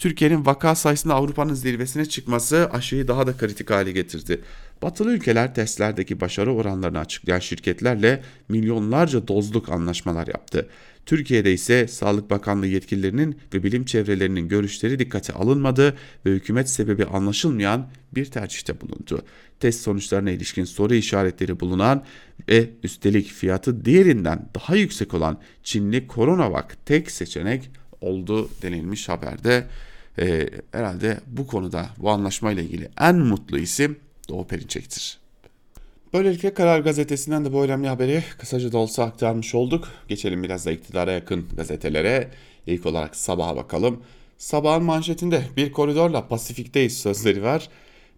Türkiye'nin 0.01 0.45
vaka 0.45 0.75
sayısında 0.75 1.15
Avrupa'nın 1.15 1.53
zirvesine 1.53 2.05
çıkması 2.05 2.69
aşıyı 2.71 3.07
daha 3.07 3.27
da 3.27 3.37
kritik 3.37 3.69
hale 3.69 3.91
getirdi. 3.91 4.41
Batılı 4.81 5.11
ülkeler 5.11 5.55
testlerdeki 5.55 6.21
başarı 6.21 6.53
oranlarını 6.53 6.99
açıklayan 6.99 7.39
şirketlerle 7.39 8.23
milyonlarca 8.49 9.27
dozluk 9.27 9.69
anlaşmalar 9.69 10.27
yaptı. 10.27 10.69
Türkiye'de 11.05 11.53
ise 11.53 11.87
Sağlık 11.87 12.29
Bakanlığı 12.29 12.67
yetkililerinin 12.67 13.39
ve 13.53 13.63
bilim 13.63 13.85
çevrelerinin 13.85 14.47
görüşleri 14.47 14.99
dikkate 14.99 15.33
alınmadı 15.33 15.97
ve 16.25 16.29
hükümet 16.31 16.69
sebebi 16.69 17.05
anlaşılmayan 17.05 17.87
bir 18.15 18.25
tercihte 18.25 18.81
bulundu. 18.81 19.21
Test 19.59 19.81
sonuçlarına 19.81 20.31
ilişkin 20.31 20.65
soru 20.65 20.93
işaretleri 20.93 21.59
bulunan 21.59 22.03
ve 22.49 22.69
üstelik 22.83 23.27
fiyatı 23.27 23.85
diğerinden 23.85 24.49
daha 24.55 24.75
yüksek 24.75 25.13
olan 25.13 25.39
Çinli 25.63 26.07
Coronavac 26.07 26.65
tek 26.85 27.11
seçenek 27.11 27.71
oldu 28.01 28.49
denilmiş 28.61 29.09
haberde. 29.09 29.67
Ee, 30.19 30.49
herhalde 30.71 31.19
bu 31.27 31.47
konuda 31.47 31.89
bu 31.97 32.09
anlaşmayla 32.09 32.63
ilgili 32.63 32.89
en 32.99 33.15
mutlu 33.15 33.59
isim 33.59 33.99
Doğu 34.29 34.47
Perinçek'tir. 34.47 35.19
Böylelikle 36.13 36.53
Karar 36.53 36.79
Gazetesi'nden 36.79 37.45
de 37.45 37.53
bu 37.53 37.63
önemli 37.63 37.87
haberi 37.87 38.23
kısaca 38.37 38.71
da 38.71 38.77
olsa 38.77 39.03
aktarmış 39.03 39.55
olduk. 39.55 39.87
Geçelim 40.07 40.43
biraz 40.43 40.65
da 40.65 40.71
iktidara 40.71 41.11
yakın 41.11 41.47
gazetelere. 41.57 42.31
İlk 42.67 42.85
olarak 42.85 43.15
Sabah'a 43.15 43.55
bakalım. 43.55 44.03
Sabah'ın 44.37 44.83
manşetinde 44.83 45.43
bir 45.57 45.71
koridorla 45.71 46.27
Pasifik'teyiz 46.27 46.97
sözleri 46.97 47.43
var. 47.43 47.69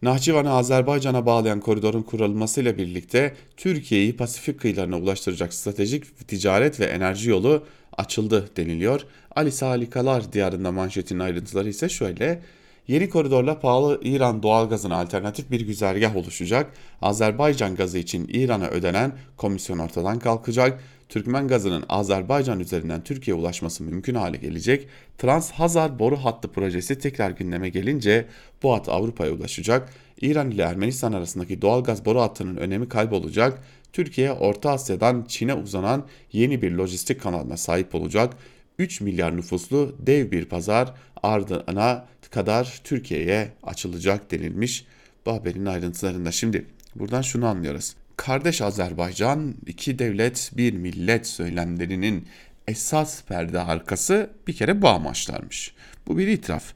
Nahçıvan'ı 0.01 0.51
Azerbaycan'a 0.51 1.25
bağlayan 1.25 1.59
koridorun 1.59 2.01
kurulmasıyla 2.01 2.77
birlikte 2.77 3.35
Türkiye'yi 3.57 4.17
Pasifik 4.17 4.59
kıyılarına 4.59 4.97
ulaştıracak 4.97 5.53
stratejik 5.53 6.27
ticaret 6.27 6.79
ve 6.79 6.85
enerji 6.85 7.29
yolu 7.29 7.63
açıldı 7.97 8.49
deniliyor. 8.57 9.01
Ali 9.35 9.51
Salikalar 9.51 10.33
diyarında 10.33 10.71
manşetin 10.71 11.19
ayrıntıları 11.19 11.69
ise 11.69 11.89
şöyle. 11.89 12.41
Yeni 12.87 13.09
koridorla 13.09 13.59
pahalı 13.59 13.99
İran 14.03 14.43
doğalgazına 14.43 14.95
alternatif 14.95 15.51
bir 15.51 15.61
güzergah 15.61 16.15
oluşacak. 16.15 16.71
Azerbaycan 17.01 17.75
gazı 17.75 17.97
için 17.97 18.27
İran'a 18.33 18.67
ödenen 18.67 19.11
komisyon 19.37 19.77
ortadan 19.77 20.19
kalkacak. 20.19 20.83
Türkmen 21.09 21.47
gazının 21.47 21.83
Azerbaycan 21.89 22.59
üzerinden 22.59 23.03
Türkiye'ye 23.03 23.41
ulaşması 23.41 23.83
mümkün 23.83 24.15
hale 24.15 24.37
gelecek. 24.37 24.87
Trans-Hazar 25.17 25.99
boru 25.99 26.15
hattı 26.15 26.51
projesi 26.51 26.99
tekrar 26.99 27.31
gündeme 27.31 27.69
gelince 27.69 28.25
bu 28.63 28.73
hat 28.73 28.89
Avrupa'ya 28.89 29.31
ulaşacak. 29.31 29.89
İran 30.21 30.51
ile 30.51 30.61
Ermenistan 30.61 31.13
arasındaki 31.13 31.61
doğalgaz 31.61 32.05
boru 32.05 32.21
hattının 32.21 32.57
önemi 32.57 32.89
kaybolacak. 32.89 33.63
Türkiye 33.93 34.31
Orta 34.31 34.71
Asya'dan 34.71 35.25
Çin'e 35.27 35.53
uzanan 35.53 36.05
yeni 36.31 36.61
bir 36.61 36.71
lojistik 36.71 37.21
kanalına 37.21 37.57
sahip 37.57 37.95
olacak. 37.95 38.33
3 38.79 39.01
milyar 39.01 39.37
nüfuslu 39.37 39.95
dev 39.99 40.31
bir 40.31 40.45
pazar 40.45 40.93
ardına 41.23 42.05
kadar 42.31 42.81
Türkiye'ye 42.83 43.51
açılacak 43.63 44.31
denilmiş 44.31 44.85
bu 45.25 45.33
haberin 45.33 45.65
ayrıntılarında. 45.65 46.31
Şimdi 46.31 46.65
buradan 46.95 47.21
şunu 47.21 47.47
anlıyoruz. 47.47 47.95
Kardeş 48.17 48.61
Azerbaycan 48.61 49.55
iki 49.67 49.99
devlet 49.99 50.51
bir 50.57 50.73
millet 50.73 51.27
söylemlerinin 51.27 52.27
esas 52.67 53.23
perde 53.23 53.59
arkası 53.59 54.29
bir 54.47 54.53
kere 54.53 54.81
bu 54.81 54.87
amaçlarmış. 54.87 55.73
Bu 56.07 56.17
bir 56.17 56.27
itiraf. 56.27 56.73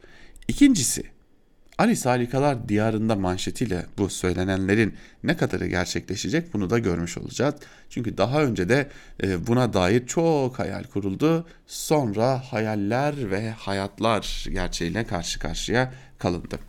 İkincisi 0.48 1.04
Ali 1.78 1.96
Salikalar 1.96 2.70
diyarında 2.70 3.16
manşetiyle 3.16 3.86
bu 3.98 4.10
söylenenlerin 4.10 4.96
ne 5.24 5.38
kadarı 5.38 5.68
gerçekleşecek 5.68 6.54
bunu 6.54 6.70
da 6.70 6.80
görmüş 6.80 7.18
olacağız. 7.18 7.56
Çünkü 7.90 8.18
daha 8.18 8.44
önce 8.44 8.70
de 8.70 8.90
e, 9.24 9.48
buna 9.48 9.74
dair 9.74 10.08
çok 10.08 10.60
hayal 10.60 10.84
kuruldu. 10.84 11.48
Sonra 11.68 12.40
hayaller 12.40 13.32
ve 13.32 13.52
hayatlar 13.52 14.46
gerçeğiyle 14.52 15.04
karşı 15.04 15.40
karşıya 15.40 15.94
kalındı. 16.18 16.60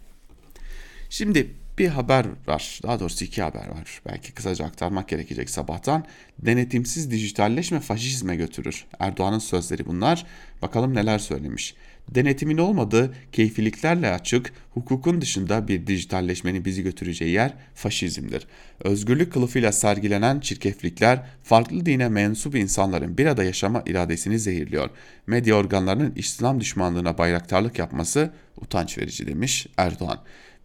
Şimdi 1.11 1.55
bir 1.79 1.89
haber 1.89 2.27
var. 2.47 2.81
Daha 2.83 3.01
doğrusu 3.01 3.25
iki 3.25 3.43
haber 3.43 3.69
var. 3.69 4.03
Belki 4.07 4.33
kısaca 4.33 4.65
aktarmak 4.65 5.09
gerekecek 5.09 5.51
sabahtan. 5.51 6.05
Denetimsiz 6.39 7.11
dijitalleşme 7.11 7.81
faşizme 7.81 8.37
götürür. 8.37 8.87
Erdoğan'ın 8.99 9.39
sözleri 9.39 9.87
bunlar. 9.87 10.27
Bakalım 10.63 10.95
neler 10.95 11.19
söylemiş. 11.19 11.75
Denetimin 12.15 12.59
olmadığı, 12.59 13.15
keyfiliklerle 13.33 14.11
açık, 14.11 14.53
hukukun 14.71 15.21
dışında 15.21 15.69
bir 15.69 15.87
dijitalleşmenin 15.87 16.65
bizi 16.65 16.83
götüreceği 16.83 17.31
yer 17.31 17.55
faşizmdir. 17.75 18.47
Özgürlük 18.85 19.33
kılıfıyla 19.33 19.73
sergilenen 19.73 20.41
çirkeflikler, 20.41 21.27
farklı 21.43 21.87
dine 21.87 22.09
mensup 22.09 22.57
insanların 22.57 23.19
bir 23.19 23.27
arada 23.27 23.45
yaşama 23.45 23.83
iradesini 23.87 24.39
zehirliyor. 24.39 24.91
Medya 25.27 25.55
organlarının 25.55 26.13
İslam 26.17 26.61
düşmanlığına 26.61 27.19
bayraktarlık 27.19 27.79
yapması 27.79 28.31
utanç 28.57 28.99
verici 28.99 29.27
demiş 29.27 29.67
Erdoğan 29.77 30.19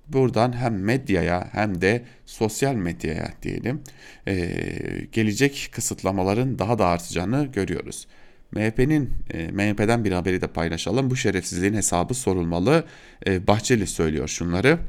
buradan 0.08 0.54
hem 0.54 0.84
medyaya 0.84 1.50
hem 1.52 1.82
de 1.82 2.06
sosyal 2.26 2.76
medyaya 2.76 3.30
diyelim 3.42 3.82
gelecek 5.12 5.70
kısıtlamaların 5.72 6.60
daha 6.60 6.80
da 6.80 6.88
artacağını 6.88 7.46
görüyoruz. 7.46 8.08
MHP'nin 8.56 9.10
e, 9.34 9.52
MHP'den 9.52 10.06
bir 10.06 10.12
haberi 10.12 10.42
de 10.42 10.48
paylaşalım. 10.48 11.10
Bu 11.10 11.16
şerefsizliğin 11.16 11.74
hesabı 11.74 12.14
sorulmalı. 12.14 12.84
E, 13.28 13.48
Bahçeli 13.48 13.88
söylüyor 13.88 14.28
şunları. 14.28 14.80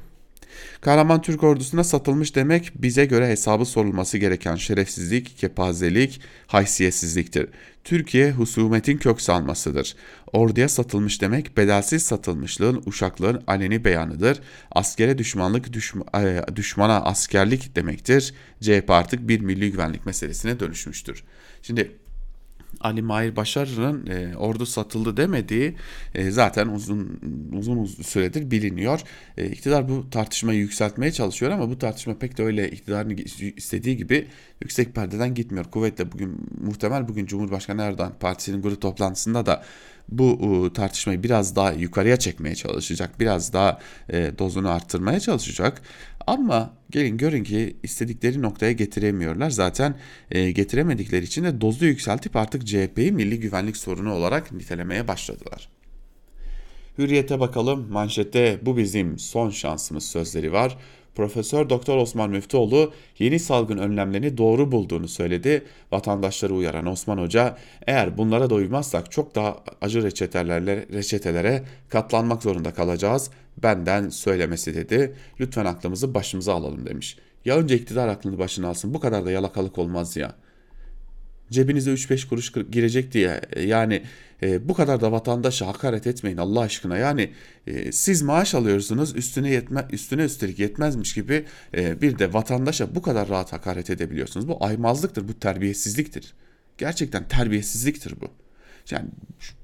Kahraman 0.81 1.23
Türk 1.23 1.43
ordusuna 1.43 1.85
satılmış 1.85 2.35
demek 2.35 2.73
bize 2.75 3.05
göre 3.05 3.29
hesabı 3.29 3.65
sorulması 3.65 4.19
gereken 4.19 4.57
şerefsizlik, 4.57 5.39
kepazelik, 5.39 6.21
haysiyetsizliktir. 6.47 7.49
Türkiye 7.85 8.33
husumetin 8.33 8.99
kök 8.99 9.21
salmasıdır. 9.21 9.97
Orduya 10.33 10.69
satılmış 10.69 11.23
demek 11.23 11.57
bedelsiz 11.57 12.03
satılmışlığın, 12.03 12.83
uşaklığın 12.87 13.43
aleni 13.47 13.85
beyanıdır. 13.85 14.41
Askere 14.73 15.19
düşmanlık, 15.19 15.73
düşma, 15.73 16.05
e, 16.21 16.57
düşmana 16.57 17.01
askerlik 17.01 17.77
demektir. 17.77 18.35
CHP 18.61 18.91
artık 18.91 19.29
bir 19.29 19.41
milli 19.41 19.71
güvenlik 19.71 20.07
meselesine 20.07 20.61
dönüşmüştür. 20.61 21.25
Şimdi 21.63 21.97
Ali 22.81 23.03
Mahir 23.03 23.37
Başarı'nın 23.37 24.07
e, 24.07 24.37
ordu 24.37 24.67
satıldı 24.67 25.17
demediği 25.17 25.75
e, 26.15 26.31
zaten 26.31 26.69
uzun 26.69 27.21
uzun 27.53 27.85
süredir 27.85 28.51
biliniyor. 28.51 29.01
E, 29.37 29.47
iktidar 29.47 29.89
bu 29.89 30.11
tartışmayı 30.11 30.59
yükseltmeye 30.59 31.13
çalışıyor 31.13 31.53
ama 31.53 31.71
bu 31.71 31.79
tartışma 31.79 32.19
pek 32.19 32.39
de 32.39 32.43
öyle 32.43 32.71
iktidarın 32.71 33.17
istediği 33.57 33.97
gibi 33.97 34.29
yüksek 34.63 34.95
perdeden 34.95 35.35
gitmiyor. 35.35 35.65
Kuvvetle 35.65 36.13
bugün 36.13 36.49
muhtemel 36.61 37.09
bugün 37.09 37.27
Cumhurbaşkanı 37.27 37.83
Erdoğan 37.83 38.13
partisinin 38.21 38.63
grup 38.63 38.81
toplantısında 38.81 39.47
da 39.47 39.65
bu 40.09 40.71
tartışmayı 40.75 41.23
biraz 41.23 41.57
daha 41.57 41.73
yukarıya 41.73 42.17
çekmeye 42.17 42.55
çalışacak. 42.55 43.21
Biraz 43.21 43.53
daha 43.53 43.79
e, 44.09 44.33
dozunu 44.39 44.71
arttırmaya 44.71 45.21
çalışacak. 45.21 45.83
Ama 46.27 46.75
gelin 46.91 47.17
görün 47.17 47.45
ki 47.45 47.77
istedikleri 47.83 48.43
noktaya 48.43 48.73
getiremiyorlar. 48.73 49.51
Zaten 49.51 49.97
e, 50.31 50.51
getiremedikleri 50.51 51.25
için 51.25 51.45
de 51.45 51.61
dozu 51.61 51.85
yükseltip 51.85 52.37
artık 52.37 52.67
CHP'yi 52.67 53.13
milli 53.13 53.41
güvenlik 53.41 53.77
sorunu 53.77 54.15
olarak 54.15 54.53
nitelemeye 54.53 55.09
başladılar. 55.09 55.69
Hürriyete 56.99 57.41
bakalım. 57.41 57.87
Manşette 57.91 58.59
bu 58.63 58.77
bizim 58.77 59.19
son 59.19 59.51
şansımız 59.51 60.05
sözleri 60.05 60.53
var. 60.53 60.79
Profesör 61.15 61.71
Doktor 61.71 61.97
Osman 61.97 62.31
Müftüoğlu 62.31 62.93
yeni 63.19 63.39
salgın 63.41 63.79
önlemlerini 63.79 64.39
doğru 64.39 64.73
bulduğunu 64.73 65.09
söyledi. 65.09 65.65
Vatandaşları 65.93 66.55
uyaran 66.55 66.87
Osman 66.87 67.19
Hoca 67.19 67.57
eğer 67.87 68.19
bunlara 68.19 68.51
da 68.51 69.03
çok 69.11 69.35
daha 69.35 69.57
acı 69.81 70.03
reçetelerle, 70.03 70.87
reçetelere 70.93 71.63
katlanmak 71.89 72.43
zorunda 72.43 72.75
kalacağız. 72.75 73.31
Benden 73.63 74.09
söylemesi 74.09 74.75
dedi. 74.75 75.15
Lütfen 75.41 75.65
aklımızı 75.65 76.15
başımıza 76.15 76.55
alalım 76.55 76.87
demiş. 76.87 77.19
Ya 77.45 77.57
önce 77.57 77.77
iktidar 77.77 78.09
aklını 78.09 78.39
başına 78.39 78.69
alsın 78.69 78.95
bu 78.95 79.01
kadar 79.01 79.27
da 79.27 79.31
yalakalık 79.31 79.79
olmaz 79.79 80.17
ya 80.17 80.35
cebinize 81.51 81.91
3-5 81.91 82.29
kuruş 82.29 82.53
girecek 82.71 83.13
diye 83.13 83.41
e, 83.53 83.63
yani 83.63 84.03
e, 84.43 84.69
bu 84.69 84.75
kadar 84.75 85.01
da 85.01 85.13
vatandaşa 85.13 85.67
hakaret 85.67 86.07
etmeyin 86.07 86.37
Allah 86.37 86.61
aşkına. 86.61 86.99
Yani 86.99 87.31
e, 87.67 87.93
siz 87.93 88.23
maaş 88.23 88.55
alıyorsunuz 88.55 89.17
üstüne 89.17 89.51
yetme 89.51 89.87
üstüne 89.91 90.25
üstelik 90.25 90.59
yetmezmiş 90.59 91.15
gibi 91.15 91.45
e, 91.77 92.01
bir 92.01 92.19
de 92.19 92.33
vatandaşa 92.33 92.95
bu 92.95 93.03
kadar 93.03 93.29
rahat 93.29 93.53
hakaret 93.53 93.91
edebiliyorsunuz. 93.91 94.49
Bu 94.49 94.65
aymazlıktır, 94.65 95.29
bu 95.29 95.39
terbiyesizliktir. 95.39 96.35
Gerçekten 96.79 97.29
terbiyesizliktir 97.29 98.21
bu. 98.21 98.29
Yani 98.91 99.09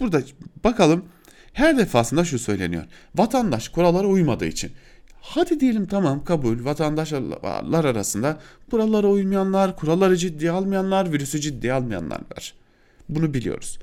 burada 0.00 0.22
bakalım 0.64 1.05
her 1.53 1.79
defasında 1.79 2.25
şu 2.25 2.39
söyleniyor. 2.39 2.85
Vatandaş 3.15 3.69
kurallara 3.69 4.07
uymadığı 4.07 4.47
için 4.47 4.73
Hadi 5.21 5.61
diyelim 5.61 5.87
tamam 5.87 6.25
kabul 6.25 6.65
vatandaşlar 6.65 7.85
arasında 7.85 8.39
kurallara 8.71 9.07
uymayanlar, 9.07 9.77
kuralları 9.77 10.17
ciddiye 10.17 10.51
almayanlar, 10.51 11.13
virüsü 11.13 11.41
ciddiye 11.41 11.73
almayanlar 11.73 12.21
var. 12.37 12.55
Bunu 13.09 13.35
biliyoruz. 13.35 13.79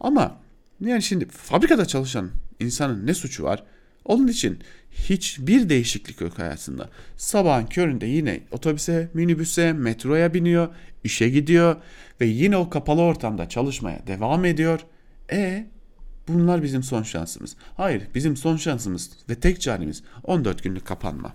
Ama 0.00 0.36
yani 0.80 1.02
şimdi 1.02 1.28
fabrikada 1.28 1.86
çalışan 1.86 2.30
insanın 2.60 3.06
ne 3.06 3.14
suçu 3.14 3.44
var? 3.44 3.64
Onun 4.04 4.28
için 4.28 4.58
hiçbir 4.92 5.68
değişiklik 5.68 6.20
yok 6.20 6.38
hayatında. 6.38 6.88
Sabahın 7.16 7.66
köründe 7.66 8.06
yine 8.06 8.40
otobüse, 8.50 9.08
minibüse, 9.14 9.72
metroya 9.72 10.34
biniyor, 10.34 10.68
işe 11.04 11.28
gidiyor 11.28 11.76
ve 12.20 12.26
yine 12.26 12.56
o 12.56 12.70
kapalı 12.70 13.00
ortamda 13.00 13.48
çalışmaya 13.48 14.06
devam 14.06 14.44
ediyor. 14.44 14.80
E 15.32 15.66
Bunlar 16.28 16.62
bizim 16.62 16.82
son 16.82 17.02
şansımız. 17.02 17.56
Hayır, 17.76 18.02
bizim 18.14 18.36
son 18.36 18.56
şansımız 18.56 19.10
ve 19.28 19.34
tek 19.34 19.60
çaremiz 19.60 20.02
14 20.24 20.62
günlük 20.62 20.86
kapanma. 20.86 21.34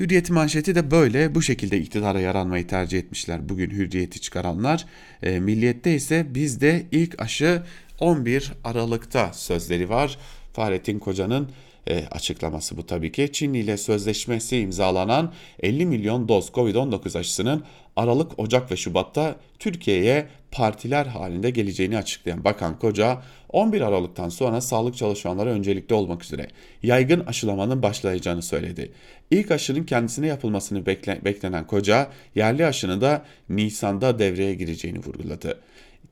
Hürriyet 0.00 0.30
manşeti 0.30 0.74
de 0.74 0.90
böyle 0.90 1.34
bu 1.34 1.42
şekilde 1.42 1.78
iktidara 1.78 2.20
yaranmayı 2.20 2.66
tercih 2.66 2.98
etmişler 2.98 3.48
bugün 3.48 3.70
hürriyeti 3.70 4.20
çıkaranlar. 4.20 4.86
E, 5.22 5.40
milliyette 5.40 5.94
ise 5.94 6.26
bizde 6.34 6.86
ilk 6.90 7.22
aşı 7.22 7.62
11 8.00 8.52
Aralık'ta 8.64 9.32
sözleri 9.32 9.88
var. 9.88 10.18
Fahrettin 10.52 10.98
Koca'nın 10.98 11.50
e, 11.86 12.04
açıklaması 12.10 12.76
bu 12.76 12.86
tabii 12.86 13.12
ki. 13.12 13.28
Çin 13.32 13.54
ile 13.54 13.76
sözleşmesi 13.76 14.58
imzalanan 14.58 15.32
50 15.62 15.86
milyon 15.86 16.28
doz 16.28 16.48
Covid-19 16.48 17.18
aşısının 17.18 17.64
Aralık, 17.96 18.38
Ocak 18.38 18.70
ve 18.70 18.76
Şubat'ta 18.76 19.36
Türkiye'ye 19.58 20.28
partiler 20.50 21.06
halinde 21.06 21.50
geleceğini 21.50 21.98
açıklayan 21.98 22.44
Bakan 22.44 22.78
Koca 22.78 23.22
11 23.48 23.80
Aralık'tan 23.80 24.28
sonra 24.28 24.60
sağlık 24.60 24.96
çalışanları 24.96 25.50
öncelikli 25.50 25.94
olmak 25.94 26.24
üzere 26.24 26.46
yaygın 26.82 27.20
aşılamanın 27.20 27.82
başlayacağını 27.82 28.42
söyledi. 28.42 28.92
İlk 29.30 29.50
aşının 29.50 29.84
kendisine 29.84 30.26
yapılmasını 30.26 30.86
bekle, 30.86 31.20
beklenen 31.24 31.66
Koca 31.66 32.10
yerli 32.34 32.66
aşının 32.66 33.00
da 33.00 33.24
Nisan'da 33.48 34.18
devreye 34.18 34.54
gireceğini 34.54 34.98
vurguladı. 34.98 35.60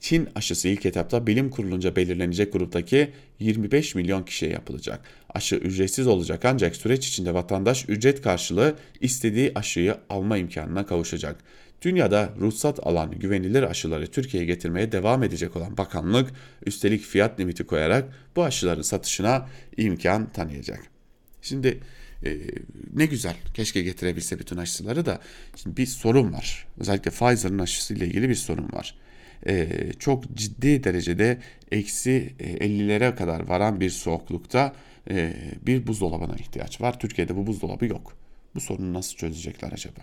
Çin 0.01 0.29
aşısı 0.35 0.69
ilk 0.69 0.87
etapta 0.87 1.27
bilim 1.27 1.51
kurulunca 1.51 1.97
belirlenecek 1.97 2.53
gruptaki 2.53 3.11
25 3.39 3.95
milyon 3.95 4.23
kişiye 4.23 4.53
yapılacak. 4.53 5.01
Aşı 5.35 5.57
ücretsiz 5.57 6.07
olacak 6.07 6.45
ancak 6.45 6.77
süreç 6.77 7.09
içinde 7.09 7.35
vatandaş 7.35 7.89
ücret 7.89 8.23
karşılığı 8.23 8.75
istediği 9.01 9.53
aşıyı 9.55 9.97
alma 10.09 10.37
imkanına 10.37 10.87
kavuşacak. 10.87 11.37
Dünyada 11.83 12.35
ruhsat 12.41 12.87
alan 12.87 13.11
güvenilir 13.11 13.63
aşıları 13.63 14.07
Türkiye'ye 14.07 14.47
getirmeye 14.47 14.93
devam 14.93 15.23
edecek 15.23 15.57
olan 15.57 15.77
bakanlık 15.77 16.31
üstelik 16.67 17.03
fiyat 17.03 17.41
limiti 17.41 17.67
koyarak 17.67 18.09
bu 18.37 18.45
aşıların 18.45 18.83
satışına 18.83 19.49
imkan 19.77 20.33
tanıyacak. 20.33 20.81
Şimdi 21.43 21.81
e, 22.25 22.37
ne 22.95 23.07
güzel 23.07 23.37
keşke 23.55 23.83
getirebilse 23.83 24.39
bütün 24.39 24.57
aşıları 24.57 25.07
da 25.07 25.21
şimdi 25.57 25.77
bir 25.77 25.87
sorun 25.87 26.33
var. 26.33 26.67
Özellikle 26.79 27.11
Pfizer'ın 27.11 27.59
aşısıyla 27.59 28.07
ilgili 28.07 28.29
bir 28.29 28.35
sorun 28.35 28.73
var. 28.73 28.95
E, 29.47 29.69
çok 29.99 30.35
ciddi 30.35 30.85
derecede 30.85 31.39
eksi 31.73 32.35
50'lere 32.39 33.17
kadar 33.17 33.49
varan 33.49 33.81
bir 33.81 33.91
soğuklukta 33.91 34.73
e, 35.11 35.35
bir 35.67 35.87
buzdolabına 35.87 36.35
ihtiyaç 36.35 36.81
var. 36.81 36.99
Türkiye'de 36.99 37.37
bu 37.37 37.47
buzdolabı 37.47 37.87
yok. 37.87 38.17
Bu 38.55 38.61
sorunu 38.61 38.95
nasıl 38.95 39.17
çözecekler 39.17 39.73
acaba? 39.73 40.01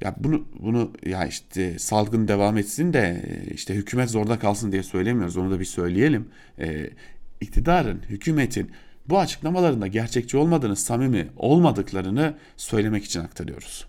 Ya 0.00 0.14
bunu 0.18 0.44
bunu 0.60 0.92
ya 1.06 1.26
işte 1.26 1.78
salgın 1.78 2.28
devam 2.28 2.58
etsin 2.58 2.92
de 2.92 3.22
işte 3.54 3.74
hükümet 3.74 4.10
zorda 4.10 4.38
kalsın 4.38 4.72
diye 4.72 4.82
söylemiyoruz. 4.82 5.36
Onu 5.36 5.50
da 5.50 5.60
bir 5.60 5.64
söyleyelim. 5.64 6.28
Ee, 6.58 6.90
iktidarın, 7.40 8.02
hükümetin 8.08 8.70
bu 9.08 9.18
açıklamalarında 9.18 9.86
gerçekçi 9.86 10.36
olmadığını, 10.36 10.76
samimi 10.76 11.28
olmadıklarını 11.36 12.34
söylemek 12.56 13.04
için 13.04 13.20
aktarıyoruz. 13.20 13.86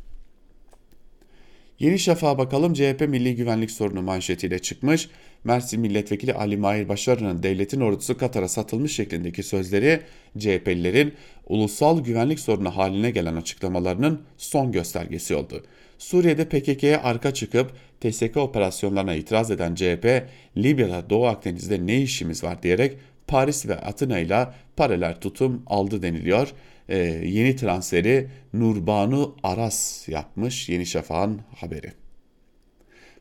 Yeni 1.80 2.00
Şafak'a 2.00 2.38
bakalım 2.38 2.74
CHP 2.74 3.06
milli 3.08 3.36
güvenlik 3.36 3.72
sorunu 3.72 4.02
manşetiyle 4.02 4.60
çıkmış. 4.60 5.10
Mersin 5.44 5.80
Milletvekili 5.80 6.34
Ali 6.34 6.58
Mahir 6.58 6.90
Başarı'nın 6.90 7.44
devletin 7.44 7.82
ordusu 7.82 8.18
Katar'a 8.18 8.48
satılmış 8.48 8.96
şeklindeki 8.96 9.44
sözleri 9.44 10.02
CHP'lilerin 10.38 11.14
ulusal 11.48 12.04
güvenlik 12.04 12.40
sorunu 12.40 12.78
haline 12.78 13.12
gelen 13.12 13.36
açıklamalarının 13.36 14.22
son 14.38 14.72
göstergesi 14.72 15.36
oldu. 15.36 15.64
Suriye'de 15.98 16.46
PKK'ye 16.46 16.98
arka 16.98 17.34
çıkıp 17.34 17.72
TSK 18.02 18.38
operasyonlarına 18.38 19.14
itiraz 19.14 19.52
eden 19.52 19.76
CHP, 19.76 20.24
Libya'da 20.58 21.10
Doğu 21.10 21.26
Akdeniz'de 21.26 21.88
ne 21.88 22.02
işimiz 22.02 22.44
var 22.44 22.64
diyerek 22.64 22.98
Paris 23.28 23.68
ve 23.68 23.76
Atina 23.76 24.20
ile 24.20 24.48
paralel 24.78 25.16
tutum 25.16 25.64
aldı 25.68 26.02
deniliyor. 26.02 26.54
Ee, 26.90 26.98
yeni 27.26 27.56
transferi 27.56 28.28
Nurbanu 28.54 29.36
Aras 29.44 30.10
yapmış 30.10 30.70
Yeni 30.70 30.86
Şafak'ın 30.86 31.42
haberi. 31.56 31.92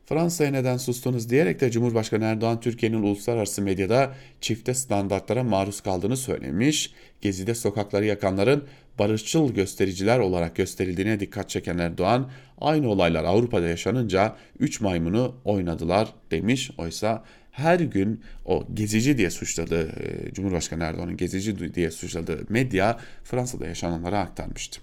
Fransa'ya 0.05 0.51
neden 0.51 0.77
sustunuz 0.77 1.29
diyerek 1.29 1.61
de 1.61 1.71
Cumhurbaşkanı 1.71 2.23
Erdoğan 2.23 2.59
Türkiye'nin 2.59 3.03
uluslararası 3.03 3.61
medyada 3.61 4.13
çifte 4.41 4.73
standartlara 4.73 5.43
maruz 5.43 5.81
kaldığını 5.81 6.17
söylemiş. 6.17 6.93
Gezi'de 7.21 7.55
sokakları 7.55 8.05
yakanların 8.05 8.63
barışçıl 8.99 9.53
göstericiler 9.53 10.19
olarak 10.19 10.55
gösterildiğine 10.55 11.19
dikkat 11.19 11.49
çeken 11.49 11.77
Erdoğan, 11.77 12.31
aynı 12.61 12.89
olaylar 12.89 13.23
Avrupa'da 13.23 13.67
yaşanınca 13.67 14.35
3 14.59 14.81
maymunu 14.81 15.35
oynadılar 15.45 16.13
demiş. 16.31 16.71
Oysa 16.77 17.23
her 17.59 17.79
gün 17.79 18.21
o 18.45 18.67
gezici 18.73 19.17
diye 19.17 19.29
suçladığı, 19.29 19.87
e, 19.87 20.33
Cumhurbaşkanı 20.33 20.83
Erdoğan'ın 20.83 21.17
gezici 21.17 21.73
diye 21.73 21.91
suçladığı 21.91 22.45
medya 22.49 22.99
Fransa'da 23.23 23.67
yaşananları 23.67 24.17
aktarmıştı. 24.17 24.81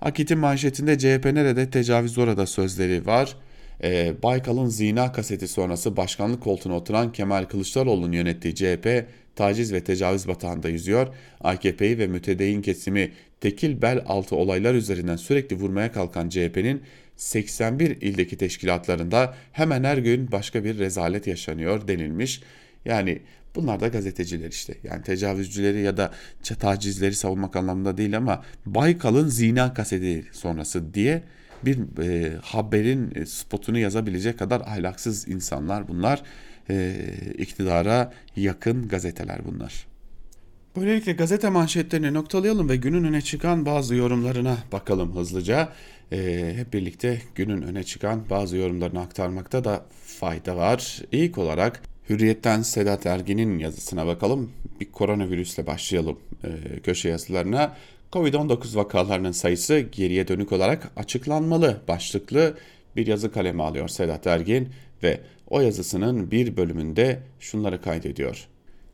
Akit'in 0.00 0.38
manşetinde 0.38 0.98
CHP 0.98 1.24
nerede 1.24 1.70
tecavüz 1.70 2.18
orada 2.18 2.46
sözleri 2.46 3.06
var. 3.06 3.36
E, 3.82 4.14
Baykal'ın 4.22 4.68
zina 4.68 5.12
kaseti 5.12 5.48
sonrası 5.48 5.96
başkanlık 5.96 6.42
koltuğuna 6.42 6.76
oturan 6.76 7.12
Kemal 7.12 7.44
Kılıçdaroğlu'nun 7.44 8.12
yönettiği 8.12 8.54
CHP 8.54 9.06
taciz 9.36 9.72
ve 9.72 9.84
tecavüz 9.84 10.28
batağında 10.28 10.68
yüzüyor. 10.68 11.08
AKP'yi 11.40 11.98
ve 11.98 12.06
mütedeyin 12.06 12.62
kesimi 12.62 13.12
tekil 13.40 13.82
bel 13.82 14.02
altı 14.06 14.36
olaylar 14.36 14.74
üzerinden 14.74 15.16
sürekli 15.16 15.56
vurmaya 15.56 15.92
kalkan 15.92 16.28
CHP'nin 16.28 16.82
81 17.16 17.90
ildeki 17.90 18.36
teşkilatlarında 18.36 19.34
hemen 19.52 19.84
her 19.84 19.98
gün 19.98 20.32
başka 20.32 20.64
bir 20.64 20.78
rezalet 20.78 21.26
yaşanıyor 21.26 21.88
denilmiş. 21.88 22.42
Yani 22.84 23.22
bunlar 23.54 23.80
da 23.80 23.88
gazeteciler 23.88 24.50
işte. 24.50 24.74
Yani 24.84 25.02
tecavüzcüleri 25.02 25.80
ya 25.80 25.96
da 25.96 26.12
tacizleri 26.58 27.14
savunmak 27.14 27.56
anlamında 27.56 27.98
değil 27.98 28.16
ama 28.16 28.44
Baykal'ın 28.66 29.28
zina 29.28 29.74
kaseti 29.74 30.24
sonrası 30.32 30.94
diye 30.94 31.22
bir 31.64 32.02
e, 32.02 32.36
haberin 32.42 33.24
spotunu 33.24 33.78
yazabilecek 33.78 34.38
kadar 34.38 34.60
ahlaksız 34.60 35.28
insanlar 35.28 35.88
bunlar. 35.88 36.22
E, 36.70 36.96
iktidara 37.38 38.12
yakın 38.36 38.88
gazeteler 38.88 39.40
bunlar. 39.44 39.86
Böylelikle 40.76 41.12
gazete 41.12 41.48
manşetlerini 41.48 42.14
noktalayalım 42.14 42.68
ve 42.68 42.76
günün 42.76 43.04
öne 43.04 43.20
çıkan 43.20 43.66
bazı 43.66 43.94
yorumlarına 43.94 44.56
bakalım 44.72 45.16
hızlıca. 45.16 45.68
E, 46.12 46.52
hep 46.56 46.72
birlikte 46.72 47.22
günün 47.34 47.62
öne 47.62 47.84
çıkan 47.84 48.30
bazı 48.30 48.56
yorumlarını 48.56 49.00
aktarmakta 49.00 49.64
da 49.64 49.84
fayda 50.04 50.56
var. 50.56 51.02
İlk 51.12 51.38
olarak 51.38 51.82
Hürriyet'ten 52.10 52.62
Sedat 52.62 53.06
Ergin'in 53.06 53.58
yazısına 53.58 54.06
bakalım. 54.06 54.52
Bir 54.80 54.92
koronavirüsle 54.92 55.66
başlayalım 55.66 56.18
e, 56.44 56.80
köşe 56.80 57.08
yazılarına. 57.08 57.76
Covid-19 58.12 58.76
vakalarının 58.76 59.32
sayısı 59.32 59.78
geriye 59.78 60.28
dönük 60.28 60.52
olarak 60.52 60.90
açıklanmalı 60.96 61.80
başlıklı 61.88 62.56
bir 62.96 63.06
yazı 63.06 63.32
kaleme 63.32 63.62
alıyor 63.62 63.88
Sedat 63.88 64.26
Ergin 64.26 64.68
ve 65.02 65.20
o 65.48 65.60
yazısının 65.60 66.30
bir 66.30 66.56
bölümünde 66.56 67.22
şunları 67.40 67.82
kaydediyor. 67.82 68.48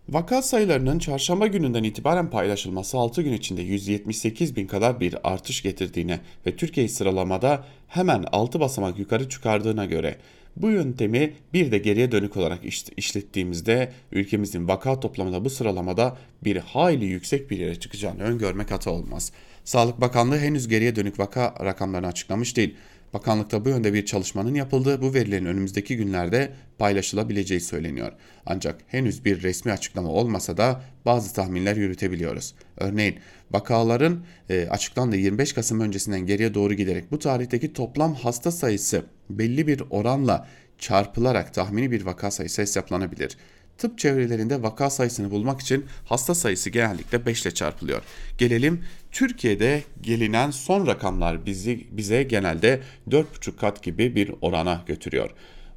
Vaka 0.09 0.43
sayılarının 0.43 0.99
çarşamba 0.99 1.47
gününden 1.47 1.83
itibaren 1.83 2.31
paylaşılması 2.31 2.99
6 2.99 3.23
gün 3.23 3.33
içinde 3.33 3.63
178 3.63 4.57
bin 4.57 4.67
kadar 4.67 5.01
bir 5.01 5.33
artış 5.33 5.63
getirdiğine 5.63 6.21
ve 6.47 6.57
Türkiye 6.57 6.89
sıralamada 6.89 7.65
hemen 7.89 8.25
6 8.33 8.61
basamak 8.61 8.99
yukarı 8.99 9.29
çıkardığına 9.29 9.85
göre 9.85 10.17
bu 10.57 10.71
yöntemi 10.71 11.33
bir 11.53 11.73
de 11.73 11.79
geriye 11.79 12.13
dönük 12.13 12.37
olarak 12.37 12.59
işlettiğimizde 12.97 13.93
ülkemizin 14.13 14.69
vaka 14.69 15.01
toplamında 15.01 15.45
bu 15.45 15.51
sıralamada 15.51 16.17
bir 16.45 16.57
hayli 16.57 17.05
yüksek 17.05 17.51
bir 17.51 17.59
yere 17.59 17.81
çıkacağını 17.81 18.23
öngörmek 18.23 18.71
hata 18.71 18.91
olmaz. 18.91 19.33
Sağlık 19.65 20.01
Bakanlığı 20.01 20.39
henüz 20.39 20.69
geriye 20.69 20.97
dönük 20.97 21.19
vaka 21.19 21.55
rakamlarını 21.65 22.07
açıklamış 22.07 22.57
değil. 22.57 22.75
Bakanlıkta 23.15 23.65
bu 23.65 23.69
yönde 23.69 23.95
bir 23.95 24.07
çalışmanın 24.07 24.55
yapıldığı 24.55 25.03
bu 25.03 25.15
verilerin 25.15 25.47
önümüzdeki 25.47 25.97
günlerde 25.97 26.53
paylaşılabileceği 26.79 27.61
söyleniyor. 27.61 28.13
Ancak 28.47 28.81
henüz 28.89 29.25
bir 29.25 29.43
resmi 29.43 29.73
açıklama 29.73 30.09
olmasa 30.09 30.57
da 30.57 30.83
bazı 31.05 31.35
tahminler 31.35 31.77
yürütebiliyoruz. 31.77 32.55
Örneğin 32.77 33.19
vakaların 33.51 34.25
e, 34.51 34.69
açıklandığı 34.69 35.17
25 35.17 35.53
Kasım 35.53 35.81
öncesinden 35.81 36.27
geriye 36.27 36.55
doğru 36.55 36.75
giderek 36.75 37.13
bu 37.13 37.19
tarihteki 37.19 37.73
toplam 37.73 38.15
hasta 38.15 38.51
sayısı 38.51 39.05
belli 39.31 39.67
bir 39.67 39.83
oranla 39.91 40.49
çarpılarak 40.79 41.55
tahmini 41.55 41.91
bir 41.91 42.07
vaka 42.07 42.31
sayısı 42.31 42.63
hesaplanabilir. 42.63 43.37
Tıp 43.79 43.99
çevrelerinde 43.99 44.63
vaka 44.63 44.91
sayısını 44.91 45.31
bulmak 45.31 45.61
için 45.61 45.87
hasta 46.05 46.35
sayısı 46.35 46.71
genellikle 46.71 47.27
5 47.27 47.43
ile 47.43 47.55
çarpılıyor. 47.55 48.03
Gelelim 48.39 48.85
Türkiye'de 49.13 49.83
gelinen 50.03 50.51
son 50.51 50.87
rakamlar 50.87 51.47
bizi 51.47 51.87
bize 51.91 52.23
genelde 52.23 52.81
4,5 53.09 53.57
kat 53.57 53.83
gibi 53.83 54.17
bir 54.17 54.33
orana 54.41 54.83
götürüyor. 54.87 55.31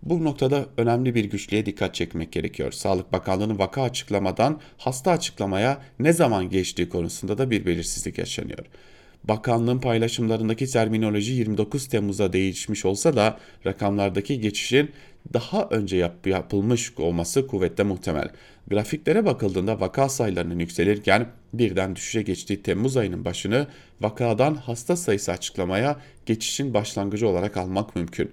Bu 0.03 0.23
noktada 0.23 0.65
önemli 0.77 1.15
bir 1.15 1.25
güçlüğe 1.25 1.65
dikkat 1.65 1.95
çekmek 1.95 2.31
gerekiyor. 2.31 2.71
Sağlık 2.71 3.13
Bakanlığı'nın 3.13 3.60
vaka 3.60 3.81
açıklamadan 3.81 4.62
hasta 4.77 5.12
açıklamaya 5.12 5.81
ne 5.99 6.13
zaman 6.13 6.49
geçtiği 6.49 6.89
konusunda 6.89 7.38
da 7.38 7.51
bir 7.51 7.65
belirsizlik 7.65 8.17
yaşanıyor. 8.17 8.65
Bakanlığın 9.23 9.79
paylaşımlarındaki 9.79 10.67
terminoloji 10.67 11.34
29 11.34 11.88
Temmuz'a 11.88 12.34
değişmiş 12.34 12.86
olsa 12.86 13.15
da 13.15 13.39
rakamlardaki 13.65 14.39
geçişin 14.39 14.91
daha 15.33 15.67
önce 15.71 15.97
yap 15.97 16.27
yapılmış 16.27 16.93
olması 16.97 17.47
kuvvetle 17.47 17.83
muhtemel. 17.83 18.29
Grafiklere 18.67 19.25
bakıldığında 19.25 19.79
vaka 19.79 20.09
sayılarının 20.09 20.59
yükselirken 20.59 21.27
birden 21.53 21.95
düşüşe 21.95 22.21
geçtiği 22.21 22.63
Temmuz 22.63 22.97
ayının 22.97 23.25
başını 23.25 23.67
vakadan 24.01 24.55
hasta 24.55 24.95
sayısı 24.95 25.31
açıklamaya 25.31 25.99
geçişin 26.25 26.73
başlangıcı 26.73 27.27
olarak 27.27 27.57
almak 27.57 27.95
mümkün. 27.95 28.31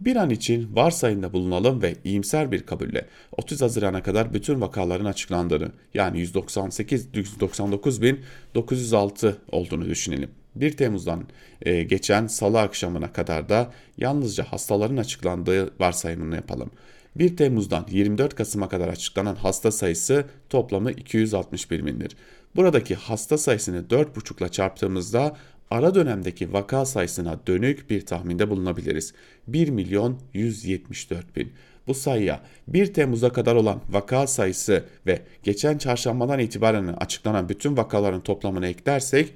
Bir 0.00 0.16
an 0.16 0.30
için 0.30 0.76
varsayımda 0.76 1.32
bulunalım 1.32 1.82
ve 1.82 1.96
iyimser 2.04 2.52
bir 2.52 2.66
kabulle 2.66 3.06
30 3.32 3.62
Haziran'a 3.62 4.02
kadar 4.02 4.34
bütün 4.34 4.60
vakaların 4.60 5.04
açıklandığını 5.04 5.72
yani 5.94 6.20
198 6.20 7.06
199.906 7.06 9.34
olduğunu 9.52 9.84
düşünelim. 9.84 10.30
1 10.54 10.76
Temmuz'dan 10.76 11.24
e, 11.62 11.82
geçen 11.82 12.26
salı 12.26 12.60
akşamına 12.60 13.12
kadar 13.12 13.48
da 13.48 13.72
yalnızca 13.98 14.44
hastaların 14.44 14.96
açıklandığı 14.96 15.80
varsayımını 15.80 16.34
yapalım. 16.34 16.70
1 17.16 17.36
Temmuz'dan 17.36 17.86
24 17.90 18.34
Kasım'a 18.34 18.68
kadar 18.68 18.88
açıklanan 18.88 19.34
hasta 19.34 19.70
sayısı 19.70 20.24
toplamı 20.48 20.92
261 20.92 21.86
bindir. 21.86 22.16
Buradaki 22.56 22.94
hasta 22.94 23.38
sayısını 23.38 23.84
4,5 23.90 24.38
ile 24.38 24.48
çarptığımızda 24.48 25.36
ara 25.70 25.94
dönemdeki 25.94 26.52
vaka 26.52 26.84
sayısına 26.84 27.40
dönük 27.46 27.90
bir 27.90 28.06
tahminde 28.06 28.50
bulunabiliriz. 28.50 29.14
1 29.46 29.68
milyon 29.68 30.18
174 30.34 31.36
bin. 31.36 31.52
Bu 31.86 31.94
sayıya 31.94 32.40
1 32.68 32.94
Temmuz'a 32.94 33.32
kadar 33.32 33.54
olan 33.54 33.80
vaka 33.90 34.26
sayısı 34.26 34.84
ve 35.06 35.22
geçen 35.42 35.78
çarşambadan 35.78 36.38
itibaren 36.38 36.86
açıklanan 36.86 37.48
bütün 37.48 37.76
vakaların 37.76 38.20
toplamını 38.20 38.66
eklersek 38.66 39.34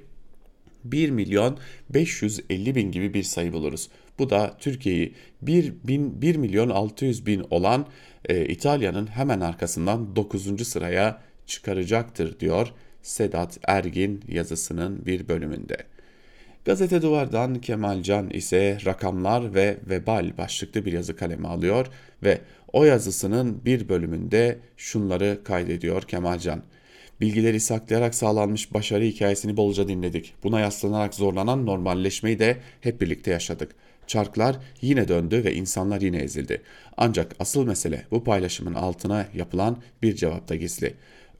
1 0.83 1.09
milyon 1.09 1.57
550 1.89 2.75
bin 2.75 2.91
gibi 2.91 3.13
bir 3.13 3.23
sayı 3.23 3.53
buluruz. 3.53 3.89
Bu 4.19 4.29
da 4.29 4.57
Türkiye'yi 4.59 5.13
1, 5.41 5.73
bin, 5.83 6.21
1 6.21 6.35
milyon 6.35 6.69
600 6.69 7.25
bin 7.25 7.45
olan 7.49 7.85
e, 8.25 8.45
İtalya'nın 8.45 9.07
hemen 9.07 9.39
arkasından 9.39 10.15
9. 10.15 10.67
sıraya 10.67 11.21
çıkaracaktır 11.45 12.39
diyor 12.39 12.67
Sedat 13.01 13.59
Ergin 13.67 14.21
yazısının 14.27 15.05
bir 15.05 15.27
bölümünde. 15.27 15.77
Gazete 16.65 17.01
Duvar'dan 17.01 17.61
Kemal 17.61 18.01
Can 18.03 18.29
ise 18.29 18.77
rakamlar 18.85 19.53
ve 19.53 19.77
vebal 19.89 20.37
başlıklı 20.37 20.85
bir 20.85 20.93
yazı 20.93 21.15
kaleme 21.15 21.47
alıyor 21.47 21.87
ve 22.23 22.41
o 22.73 22.83
yazısının 22.83 23.65
bir 23.65 23.89
bölümünde 23.89 24.59
şunları 24.77 25.43
kaydediyor 25.43 26.01
Kemal 26.01 26.39
Can. 26.39 26.61
Bilgileri 27.21 27.59
saklayarak 27.59 28.15
sağlanmış 28.15 28.73
başarı 28.73 29.03
hikayesini 29.03 29.57
bolca 29.57 29.87
dinledik. 29.87 30.33
Buna 30.43 30.59
yaslanarak 30.59 31.15
zorlanan 31.15 31.65
normalleşmeyi 31.65 32.39
de 32.39 32.57
hep 32.81 33.01
birlikte 33.01 33.31
yaşadık. 33.31 33.75
Çarklar 34.07 34.55
yine 34.81 35.07
döndü 35.07 35.43
ve 35.43 35.53
insanlar 35.53 36.01
yine 36.01 36.17
ezildi. 36.17 36.61
Ancak 36.97 37.35
asıl 37.39 37.65
mesele 37.65 38.05
bu 38.11 38.23
paylaşımın 38.23 38.73
altına 38.73 39.25
yapılan 39.33 39.77
bir 40.01 40.15
cevapta 40.15 40.55
gizli. 40.55 40.95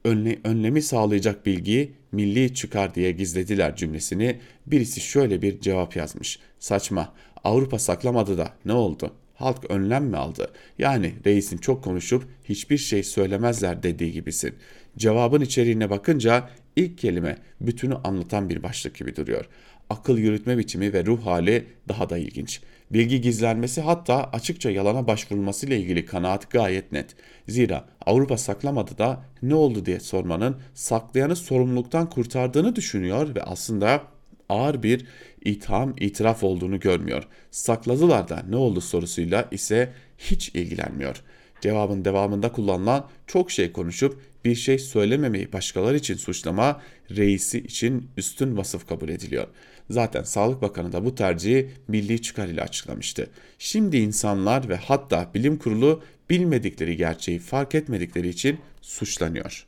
Önle, 0.05 0.39
önlemi 0.43 0.81
sağlayacak 0.81 1.45
bilgiyi 1.45 1.91
milli 2.11 2.53
çıkar 2.53 2.95
diye 2.95 3.11
gizlediler 3.11 3.75
cümlesini 3.75 4.39
birisi 4.67 5.01
şöyle 5.01 5.41
bir 5.41 5.59
cevap 5.59 5.95
yazmış. 5.95 6.39
Saçma. 6.59 7.13
Avrupa 7.43 7.79
saklamadı 7.79 8.37
da 8.37 8.53
ne 8.65 8.73
oldu? 8.73 9.13
Halk 9.35 9.71
önlem 9.71 10.05
mi 10.05 10.17
aldı? 10.17 10.51
Yani 10.79 11.13
reisin 11.25 11.57
çok 11.57 11.83
konuşup 11.83 12.23
hiçbir 12.43 12.77
şey 12.77 13.03
söylemezler 13.03 13.83
dediği 13.83 14.11
gibisin. 14.11 14.55
Cevabın 14.97 15.41
içeriğine 15.41 15.89
bakınca 15.89 16.49
ilk 16.75 16.97
kelime 16.97 17.37
bütünü 17.61 17.95
anlatan 17.95 18.49
bir 18.49 18.63
başlık 18.63 18.95
gibi 18.95 19.15
duruyor. 19.15 19.45
Akıl 19.89 20.17
yürütme 20.17 20.57
biçimi 20.57 20.93
ve 20.93 21.05
ruh 21.05 21.25
hali 21.25 21.67
daha 21.89 22.09
da 22.09 22.17
ilginç. 22.17 22.61
Bilgi 22.91 23.21
gizlenmesi 23.21 23.81
hatta 23.81 24.23
açıkça 24.23 24.71
yalana 24.71 25.07
başvurulması 25.07 25.65
ile 25.65 25.79
ilgili 25.79 26.05
kanaat 26.05 26.51
gayet 26.51 26.91
net. 26.91 27.15
Zira 27.47 27.85
Avrupa 28.05 28.37
saklamadı 28.37 28.97
da 28.97 29.25
ne 29.41 29.55
oldu 29.55 29.85
diye 29.85 29.99
sormanın 29.99 30.57
saklayanı 30.73 31.35
sorumluluktan 31.35 32.09
kurtardığını 32.09 32.75
düşünüyor 32.75 33.35
ve 33.35 33.43
aslında 33.43 34.01
ağır 34.49 34.83
bir 34.83 35.05
itham, 35.45 35.93
itiraf 35.99 36.43
olduğunu 36.43 36.79
görmüyor. 36.79 37.27
Sakladılar 37.51 38.29
da 38.29 38.43
ne 38.49 38.55
oldu 38.55 38.81
sorusuyla 38.81 39.47
ise 39.51 39.93
hiç 40.17 40.49
ilgilenmiyor. 40.49 41.21
Cevabın 41.61 42.05
devamında 42.05 42.51
kullanılan 42.51 43.07
çok 43.27 43.51
şey 43.51 43.71
konuşup 43.71 44.21
bir 44.45 44.55
şey 44.55 44.79
söylememeyi 44.79 45.53
başkaları 45.53 45.97
için 45.97 46.15
suçlama 46.15 46.81
reisi 47.11 47.59
için 47.59 48.09
üstün 48.17 48.57
vasıf 48.57 48.87
kabul 48.87 49.09
ediliyor. 49.09 49.47
Zaten 49.89 50.23
Sağlık 50.23 50.61
Bakanı 50.61 50.91
da 50.91 51.05
bu 51.05 51.15
tercihi 51.15 51.69
milli 51.87 52.21
çıkar 52.21 52.47
ile 52.47 52.61
açıklamıştı. 52.61 53.29
Şimdi 53.59 53.97
insanlar 53.97 54.69
ve 54.69 54.75
hatta 54.75 55.31
bilim 55.33 55.57
kurulu 55.57 56.03
bilmedikleri 56.29 56.97
gerçeği 56.97 57.39
fark 57.39 57.75
etmedikleri 57.75 58.29
için 58.29 58.59
suçlanıyor. 58.81 59.65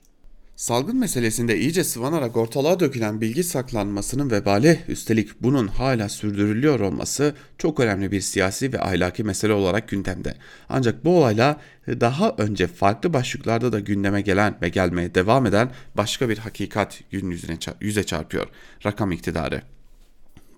Salgın 0.58 0.97
meselesinde 0.97 1.60
iyice 1.60 1.84
sıvanarak 1.84 2.38
ortalığa 2.38 2.80
dökülen 2.80 3.21
bilgi 3.21 3.43
saklanmasının 3.43 4.32
vebali 4.32 4.80
üstelik 4.88 5.43
bunun 5.43 5.67
hala 5.67 6.10
sürdürülüyor 6.10 6.80
olması 6.80 7.36
çok 7.58 7.80
önemli 7.80 8.12
bir 8.12 8.21
siyasi 8.21 8.73
ve 8.73 8.82
ahlaki 8.82 9.23
mesele 9.23 9.53
olarak 9.53 9.89
gündemde. 9.89 10.34
Ancak 10.69 11.06
bu 11.06 11.17
olayla 11.17 11.62
daha 11.88 12.36
önce 12.38 12.67
farklı 12.67 13.13
başlıklarda 13.13 13.71
da 13.71 13.80
gündeme 13.80 14.21
gelen 14.21 14.58
ve 14.62 14.69
gelmeye 14.69 15.15
devam 15.15 15.45
eden 15.45 15.71
başka 15.97 16.30
bir 16.30 16.38
hakikat 16.38 16.99
gün 17.12 17.32
yüzüne, 17.32 17.58
yüze 17.82 18.03
çarpıyor. 18.03 18.47
Rakam 18.86 19.12
iktidarı. 19.12 19.62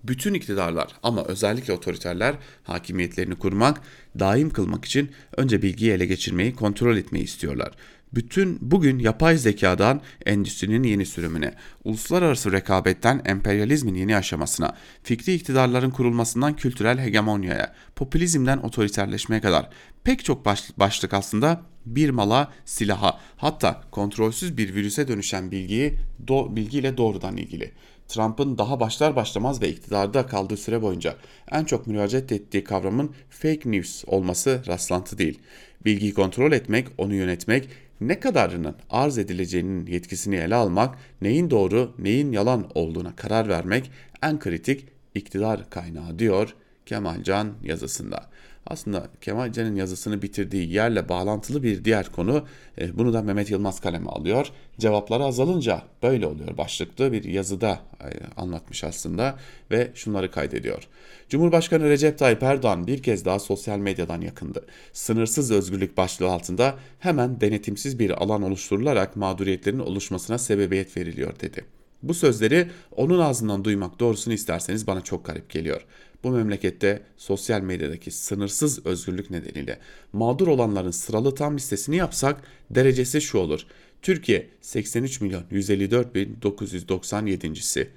Bütün 0.04 0.34
iktidarlar 0.34 0.88
ama 1.02 1.24
özellikle 1.24 1.72
otoriterler 1.72 2.34
hakimiyetlerini 2.62 3.34
kurmak, 3.34 3.80
daim 4.18 4.50
kılmak 4.50 4.84
için 4.84 5.10
önce 5.36 5.62
bilgiyi 5.62 5.92
ele 5.92 6.06
geçirmeyi, 6.06 6.54
kontrol 6.54 6.96
etmeyi 6.96 7.24
istiyorlar. 7.24 7.72
Bütün 8.14 8.58
bugün 8.60 8.98
yapay 8.98 9.36
zekadan 9.36 10.00
endüstrinin 10.26 10.82
yeni 10.82 11.06
sürümüne, 11.06 11.54
uluslararası 11.84 12.52
rekabetten 12.52 13.22
emperyalizmin 13.24 13.94
yeni 13.94 14.16
aşamasına, 14.16 14.76
fikri 15.02 15.34
iktidarların 15.34 15.90
kurulmasından 15.90 16.56
kültürel 16.56 16.98
hegemonyaya, 16.98 17.74
popülizmden 17.96 18.58
otoriterleşmeye 18.58 19.40
kadar 19.40 19.70
pek 20.04 20.24
çok 20.24 20.44
baş, 20.44 20.70
başlık 20.76 21.14
aslında 21.14 21.62
bir 21.86 22.10
mala, 22.10 22.52
silaha, 22.64 23.20
hatta 23.36 23.80
kontrolsüz 23.90 24.56
bir 24.56 24.74
virüse 24.74 25.08
dönüşen 25.08 25.50
bilgiyi 25.50 25.94
do, 26.28 26.56
bilgiyle 26.56 26.96
doğrudan 26.96 27.36
ilgili. 27.36 27.72
Trump'ın 28.10 28.58
daha 28.58 28.80
başlar 28.80 29.16
başlamaz 29.16 29.62
ve 29.62 29.68
iktidarda 29.68 30.26
kaldığı 30.26 30.56
süre 30.56 30.82
boyunca 30.82 31.16
en 31.50 31.64
çok 31.64 31.86
müracaat 31.86 32.32
ettiği 32.32 32.64
kavramın 32.64 33.14
fake 33.30 33.70
news 33.70 34.04
olması 34.06 34.62
rastlantı 34.66 35.18
değil. 35.18 35.38
Bilgiyi 35.84 36.14
kontrol 36.14 36.52
etmek, 36.52 36.86
onu 36.98 37.14
yönetmek, 37.14 37.68
ne 38.00 38.20
kadarının 38.20 38.76
arz 38.90 39.18
edileceğinin 39.18 39.86
yetkisini 39.86 40.36
ele 40.36 40.54
almak, 40.54 40.98
neyin 41.22 41.50
doğru, 41.50 41.92
neyin 41.98 42.32
yalan 42.32 42.70
olduğuna 42.74 43.16
karar 43.16 43.48
vermek 43.48 43.90
en 44.22 44.38
kritik 44.38 44.86
iktidar 45.14 45.70
kaynağı 45.70 46.18
diyor 46.18 46.54
Kemalcan 46.86 47.52
yazısında. 47.62 48.29
Aslında 48.66 49.08
Kemalcan'ın 49.20 49.76
yazısını 49.76 50.22
bitirdiği 50.22 50.72
yerle 50.72 51.08
bağlantılı 51.08 51.62
bir 51.62 51.84
diğer 51.84 52.12
konu 52.12 52.44
e, 52.78 52.98
bunu 52.98 53.12
da 53.12 53.22
Mehmet 53.22 53.50
Yılmaz 53.50 53.80
kaleme 53.80 54.10
alıyor. 54.10 54.46
Cevapları 54.78 55.24
azalınca 55.24 55.82
böyle 56.02 56.26
oluyor 56.26 56.56
başlıklı 56.56 57.12
bir 57.12 57.24
yazıda 57.24 57.80
e, 58.00 58.08
anlatmış 58.36 58.84
aslında 58.84 59.38
ve 59.70 59.90
şunları 59.94 60.30
kaydediyor. 60.30 60.82
Cumhurbaşkanı 61.28 61.88
Recep 61.88 62.18
Tayyip 62.18 62.42
Erdoğan 62.42 62.86
bir 62.86 63.02
kez 63.02 63.24
daha 63.24 63.38
sosyal 63.38 63.78
medyadan 63.78 64.20
yakındı. 64.20 64.66
Sınırsız 64.92 65.50
özgürlük 65.50 65.96
başlığı 65.96 66.30
altında 66.30 66.74
hemen 66.98 67.40
denetimsiz 67.40 67.98
bir 67.98 68.10
alan 68.22 68.42
oluşturularak 68.42 69.16
mağduriyetlerin 69.16 69.78
oluşmasına 69.78 70.38
sebebiyet 70.38 70.96
veriliyor 70.96 71.40
dedi. 71.40 71.64
Bu 72.02 72.14
sözleri 72.14 72.68
onun 72.96 73.18
ağzından 73.18 73.64
duymak 73.64 74.00
doğrusunu 74.00 74.34
isterseniz 74.34 74.86
bana 74.86 75.00
çok 75.00 75.24
garip 75.24 75.50
geliyor. 75.50 75.86
Bu 76.24 76.30
memlekette 76.30 77.02
sosyal 77.16 77.60
medyadaki 77.60 78.10
sınırsız 78.10 78.86
özgürlük 78.86 79.30
nedeniyle 79.30 79.78
mağdur 80.12 80.48
olanların 80.48 80.90
sıralı 80.90 81.34
tam 81.34 81.56
listesini 81.56 81.96
yapsak 81.96 82.42
derecesi 82.70 83.20
şu 83.20 83.38
olur. 83.38 83.66
Türkiye 84.02 84.48
83 84.60 85.20
milyon 85.20 85.42
154 85.50 86.14
bin 86.14 86.38
997.si. 86.42 87.88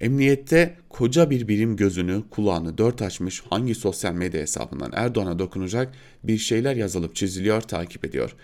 Emniyette 0.00 0.76
koca 0.88 1.30
bir 1.30 1.48
birim 1.48 1.76
gözünü, 1.76 2.22
kulağını 2.30 2.78
dört 2.78 3.02
açmış 3.02 3.40
hangi 3.50 3.74
sosyal 3.74 4.12
medya 4.12 4.40
hesabından 4.40 4.90
Erdoğan'a 4.94 5.38
dokunacak 5.38 5.94
bir 6.24 6.38
şeyler 6.38 6.76
yazılıp 6.76 7.16
çiziliyor, 7.16 7.60
takip 7.60 8.04
ediyor 8.04 8.36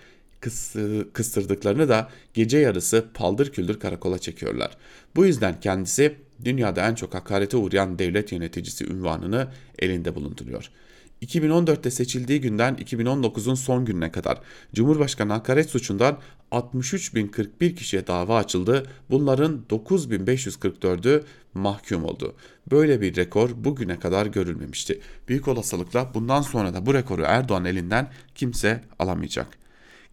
kıstırdıklarını 1.13 1.89
da 1.89 2.09
gece 2.33 2.57
yarısı 2.57 3.05
paldır 3.13 3.51
küldür 3.51 3.79
karakola 3.79 4.19
çekiyorlar. 4.19 4.77
Bu 5.15 5.25
yüzden 5.25 5.59
kendisi 5.59 6.15
dünyada 6.45 6.87
en 6.87 6.95
çok 6.95 7.13
hakarete 7.13 7.57
uğrayan 7.57 7.99
devlet 7.99 8.31
yöneticisi 8.31 8.85
ünvanını 8.85 9.47
elinde 9.79 10.15
bulunduruyor. 10.15 10.71
2014'te 11.21 11.91
seçildiği 11.91 12.41
günden 12.41 12.75
2019'un 12.75 13.55
son 13.55 13.85
gününe 13.85 14.11
kadar 14.11 14.41
Cumhurbaşkanı 14.73 15.33
hakaret 15.33 15.69
suçundan 15.69 16.19
63.041 16.51 17.75
kişiye 17.75 18.07
dava 18.07 18.37
açıldı. 18.37 18.83
Bunların 19.09 19.61
9.544'ü 19.69 21.23
mahkum 21.53 22.03
oldu. 22.03 22.35
Böyle 22.71 23.01
bir 23.01 23.15
rekor 23.15 23.49
bugüne 23.55 23.99
kadar 23.99 24.25
görülmemişti. 24.25 24.99
Büyük 25.27 25.47
olasılıkla 25.47 26.11
bundan 26.13 26.41
sonra 26.41 26.73
da 26.73 26.85
bu 26.85 26.93
rekoru 26.93 27.21
Erdoğan 27.21 27.65
elinden 27.65 28.11
kimse 28.35 28.81
alamayacak. 28.99 29.66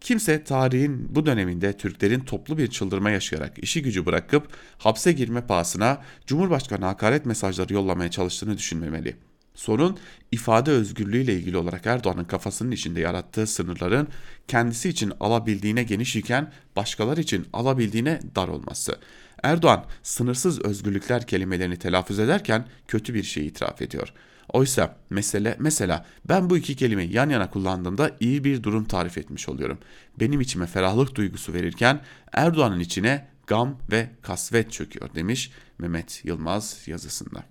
Kimse 0.05 0.43
tarihin 0.43 1.15
bu 1.15 1.25
döneminde 1.25 1.77
Türklerin 1.77 2.19
toplu 2.19 2.57
bir 2.57 2.67
çıldırma 2.67 3.09
yaşayarak 3.09 3.63
işi 3.63 3.81
gücü 3.81 4.05
bırakıp 4.05 4.47
hapse 4.77 5.11
girme 5.11 5.47
pahasına 5.47 6.01
Cumhurbaşkanı 6.27 6.85
hakaret 6.85 7.25
mesajları 7.25 7.73
yollamaya 7.73 8.11
çalıştığını 8.11 8.57
düşünmemeli. 8.57 9.15
Sorun 9.55 9.97
ifade 10.31 10.71
özgürlüğüyle 10.71 11.33
ilgili 11.33 11.57
olarak 11.57 11.85
Erdoğan'ın 11.85 12.23
kafasının 12.23 12.71
içinde 12.71 13.01
yarattığı 13.01 13.47
sınırların 13.47 14.07
kendisi 14.47 14.89
için 14.89 15.13
alabildiğine 15.19 15.83
geniş 15.83 16.15
iken 16.15 16.51
başkaları 16.75 17.21
için 17.21 17.47
alabildiğine 17.53 18.19
dar 18.35 18.47
olması. 18.47 18.95
Erdoğan 19.43 19.85
sınırsız 20.03 20.59
özgürlükler 20.59 21.27
kelimelerini 21.27 21.77
telaffuz 21.77 22.19
ederken 22.19 22.65
kötü 22.87 23.13
bir 23.13 23.23
şey 23.23 23.47
itiraf 23.47 23.81
ediyor. 23.81 24.13
Oysa 24.53 24.97
mesele 25.09 25.55
mesela 25.59 26.05
ben 26.29 26.49
bu 26.49 26.57
iki 26.57 26.75
kelimeyi 26.75 27.13
yan 27.13 27.29
yana 27.29 27.49
kullandığımda 27.49 28.11
iyi 28.19 28.43
bir 28.43 28.63
durum 28.63 28.85
tarif 28.85 29.17
etmiş 29.17 29.49
oluyorum. 29.49 29.77
Benim 30.19 30.41
içime 30.41 30.65
ferahlık 30.65 31.15
duygusu 31.15 31.53
verirken 31.53 32.01
Erdoğan'ın 32.33 32.79
içine 32.79 33.27
gam 33.47 33.79
ve 33.91 34.09
kasvet 34.21 34.71
çöküyor 34.71 35.15
demiş 35.15 35.51
Mehmet 35.77 36.25
Yılmaz 36.25 36.87
yazısında. 36.87 37.43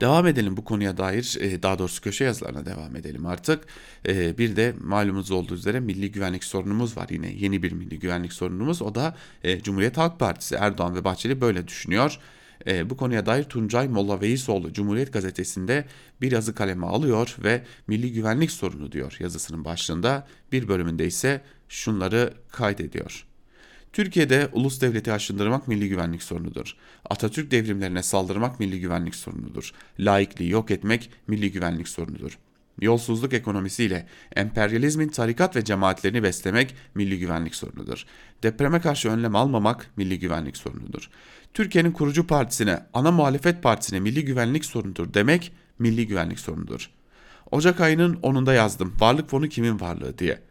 Devam 0.00 0.26
edelim 0.26 0.56
bu 0.56 0.64
konuya 0.64 0.96
dair 0.96 1.36
e, 1.40 1.62
daha 1.62 1.78
doğrusu 1.78 2.02
köşe 2.02 2.24
yazılarına 2.24 2.66
devam 2.66 2.96
edelim 2.96 3.26
artık. 3.26 3.64
E, 4.08 4.38
bir 4.38 4.56
de 4.56 4.74
malumunuz 4.80 5.30
olduğu 5.30 5.54
üzere 5.54 5.80
milli 5.80 6.12
güvenlik 6.12 6.44
sorunumuz 6.44 6.96
var 6.96 7.06
yine 7.10 7.32
yeni 7.32 7.62
bir 7.62 7.72
milli 7.72 7.98
güvenlik 7.98 8.32
sorunumuz 8.32 8.82
o 8.82 8.94
da 8.94 9.16
e, 9.44 9.60
Cumhuriyet 9.62 9.96
Halk 9.96 10.18
Partisi 10.18 10.54
Erdoğan 10.54 10.94
ve 10.94 11.04
Bahçeli 11.04 11.40
böyle 11.40 11.68
düşünüyor. 11.68 12.18
Bu 12.66 12.96
konuya 12.96 13.26
dair 13.26 13.44
Tuncay 13.44 13.88
Molla 13.88 14.20
Veisoğlu 14.20 14.72
Cumhuriyet 14.72 15.12
Gazetesi'nde 15.12 15.84
bir 16.20 16.32
yazı 16.32 16.54
kaleme 16.54 16.86
alıyor 16.86 17.36
ve 17.44 17.62
milli 17.86 18.12
güvenlik 18.12 18.50
sorunu 18.50 18.92
diyor 18.92 19.16
yazısının 19.20 19.64
başlığında 19.64 20.26
bir 20.52 20.68
bölümünde 20.68 21.06
ise 21.06 21.40
şunları 21.68 22.34
kaydediyor. 22.50 23.26
Türkiye'de 23.92 24.48
ulus 24.52 24.80
devleti 24.80 25.12
aşındırmak 25.12 25.68
milli 25.68 25.88
güvenlik 25.88 26.22
sorunudur. 26.22 26.76
Atatürk 27.10 27.50
devrimlerine 27.50 28.02
saldırmak 28.02 28.60
milli 28.60 28.80
güvenlik 28.80 29.14
sorunudur. 29.14 29.72
Laikliği 29.98 30.50
yok 30.50 30.70
etmek 30.70 31.10
milli 31.26 31.52
güvenlik 31.52 31.88
sorunudur. 31.88 32.38
Yolsuzluk 32.80 33.32
ekonomisiyle 33.32 34.06
emperyalizmin 34.36 35.08
tarikat 35.08 35.56
ve 35.56 35.64
cemaatlerini 35.64 36.22
beslemek 36.22 36.74
milli 36.94 37.18
güvenlik 37.18 37.54
sorunudur. 37.54 38.04
Depreme 38.42 38.80
karşı 38.80 39.10
önlem 39.10 39.36
almamak 39.36 39.90
milli 39.96 40.18
güvenlik 40.18 40.56
sorunudur. 40.56 41.10
Türkiye'nin 41.54 41.92
kurucu 41.92 42.26
partisine, 42.26 42.86
ana 42.94 43.10
muhalefet 43.10 43.62
partisine 43.62 44.00
milli 44.00 44.24
güvenlik 44.24 44.64
sorunudur 44.64 45.14
demek 45.14 45.52
milli 45.78 46.06
güvenlik 46.06 46.38
sorunudur. 46.38 46.90
Ocak 47.50 47.80
ayının 47.80 48.14
10'unda 48.14 48.54
yazdım. 48.54 48.94
Varlık 49.00 49.30
fonu 49.30 49.48
kimin 49.48 49.80
varlığı 49.80 50.18
diye. 50.18 50.42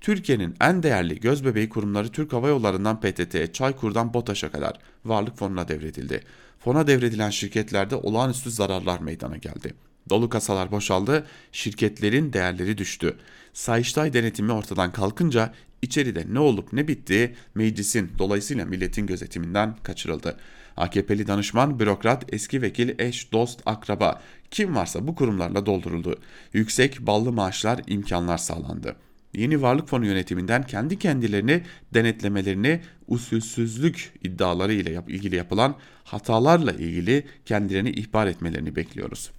Türkiye'nin 0.00 0.54
en 0.60 0.82
değerli 0.82 1.20
göz 1.20 1.44
bebeği 1.44 1.68
kurumları 1.68 2.08
Türk 2.08 2.32
Hava 2.32 2.48
Yolları'ndan 2.48 3.00
PTT'ye, 3.00 3.52
Çaykur'dan 3.52 4.14
BOTAŞ'a 4.14 4.50
kadar 4.50 4.78
varlık 5.04 5.36
fonuna 5.36 5.68
devredildi. 5.68 6.22
Fona 6.58 6.86
devredilen 6.86 7.30
şirketlerde 7.30 7.96
olağanüstü 7.96 8.50
zararlar 8.50 9.00
meydana 9.00 9.36
geldi. 9.36 9.74
Dolu 10.10 10.28
kasalar 10.28 10.70
boşaldı, 10.70 11.26
şirketlerin 11.52 12.32
değerleri 12.32 12.78
düştü. 12.78 13.16
Sayıştay 13.52 14.12
denetimi 14.12 14.52
ortadan 14.52 14.92
kalkınca 14.92 15.54
içeride 15.82 16.24
ne 16.30 16.38
olup 16.38 16.72
ne 16.72 16.88
bittiği 16.88 17.34
meclisin 17.54 18.10
dolayısıyla 18.18 18.64
milletin 18.64 19.06
gözetiminden 19.06 19.76
kaçırıldı. 19.82 20.36
AKP'li 20.76 21.26
danışman, 21.26 21.80
bürokrat, 21.80 22.34
eski 22.34 22.62
vekil, 22.62 22.98
eş, 22.98 23.32
dost, 23.32 23.60
akraba 23.66 24.22
kim 24.50 24.76
varsa 24.76 25.06
bu 25.06 25.14
kurumlarla 25.14 25.66
dolduruldu. 25.66 26.18
Yüksek 26.52 27.00
ballı 27.00 27.32
maaşlar, 27.32 27.80
imkanlar 27.86 28.38
sağlandı 28.38 28.96
yeni 29.34 29.62
varlık 29.62 29.88
fonu 29.88 30.06
yönetiminden 30.06 30.62
kendi 30.62 30.98
kendilerini 30.98 31.62
denetlemelerini 31.94 32.80
usulsüzlük 33.08 34.12
iddiaları 34.22 34.72
ile 34.72 35.02
ilgili 35.08 35.36
yapılan 35.36 35.74
hatalarla 36.04 36.72
ilgili 36.72 37.24
kendilerini 37.44 37.90
ihbar 37.90 38.26
etmelerini 38.26 38.76
bekliyoruz. 38.76 39.30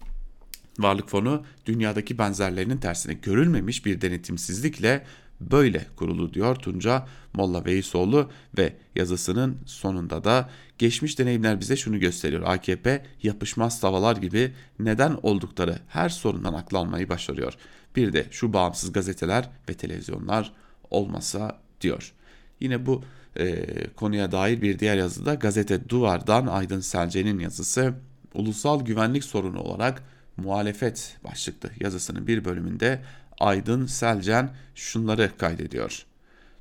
Varlık 0.79 1.09
fonu 1.09 1.43
dünyadaki 1.65 2.17
benzerlerinin 2.17 2.77
tersine 2.77 3.13
görülmemiş 3.13 3.85
bir 3.85 4.01
denetimsizlikle 4.01 5.05
böyle 5.41 5.85
kurulu 5.95 6.33
diyor 6.33 6.55
Tunca 6.55 7.07
Molla 7.33 7.65
Veysoğlu 7.65 8.29
ve 8.57 8.73
yazısının 8.95 9.57
sonunda 9.65 10.23
da 10.23 10.49
geçmiş 10.77 11.19
deneyimler 11.19 11.59
bize 11.59 11.75
şunu 11.75 11.99
gösteriyor. 11.99 12.43
AKP 12.45 13.05
yapışmaz 13.23 13.81
tavalar 13.81 14.15
gibi 14.15 14.53
neden 14.79 15.17
oldukları 15.23 15.79
her 15.87 16.09
sorundan 16.09 16.53
aklanmayı 16.53 17.09
başarıyor. 17.09 17.53
Bir 17.95 18.13
de 18.13 18.25
şu 18.31 18.53
bağımsız 18.53 18.93
gazeteler 18.93 19.49
ve 19.69 19.73
televizyonlar 19.73 20.53
olmasa 20.89 21.59
diyor. 21.81 22.13
Yine 22.59 22.85
bu 22.85 23.03
e, 23.39 23.65
konuya 23.95 24.31
dair 24.31 24.61
bir 24.61 24.79
diğer 24.79 24.97
yazıda 24.97 25.33
gazete 25.33 25.89
Duvar'dan 25.89 26.47
Aydın 26.47 26.79
Selce'nin 26.79 27.39
yazısı 27.39 27.93
ulusal 28.33 28.85
güvenlik 28.85 29.23
sorunu 29.23 29.59
olarak 29.59 30.03
muhalefet 30.37 31.17
başlıklı 31.23 31.69
yazısının 31.79 32.27
bir 32.27 32.45
bölümünde 32.45 33.01
Aydın 33.39 33.85
Selcen 33.85 34.49
şunları 34.75 35.37
kaydediyor. 35.37 36.05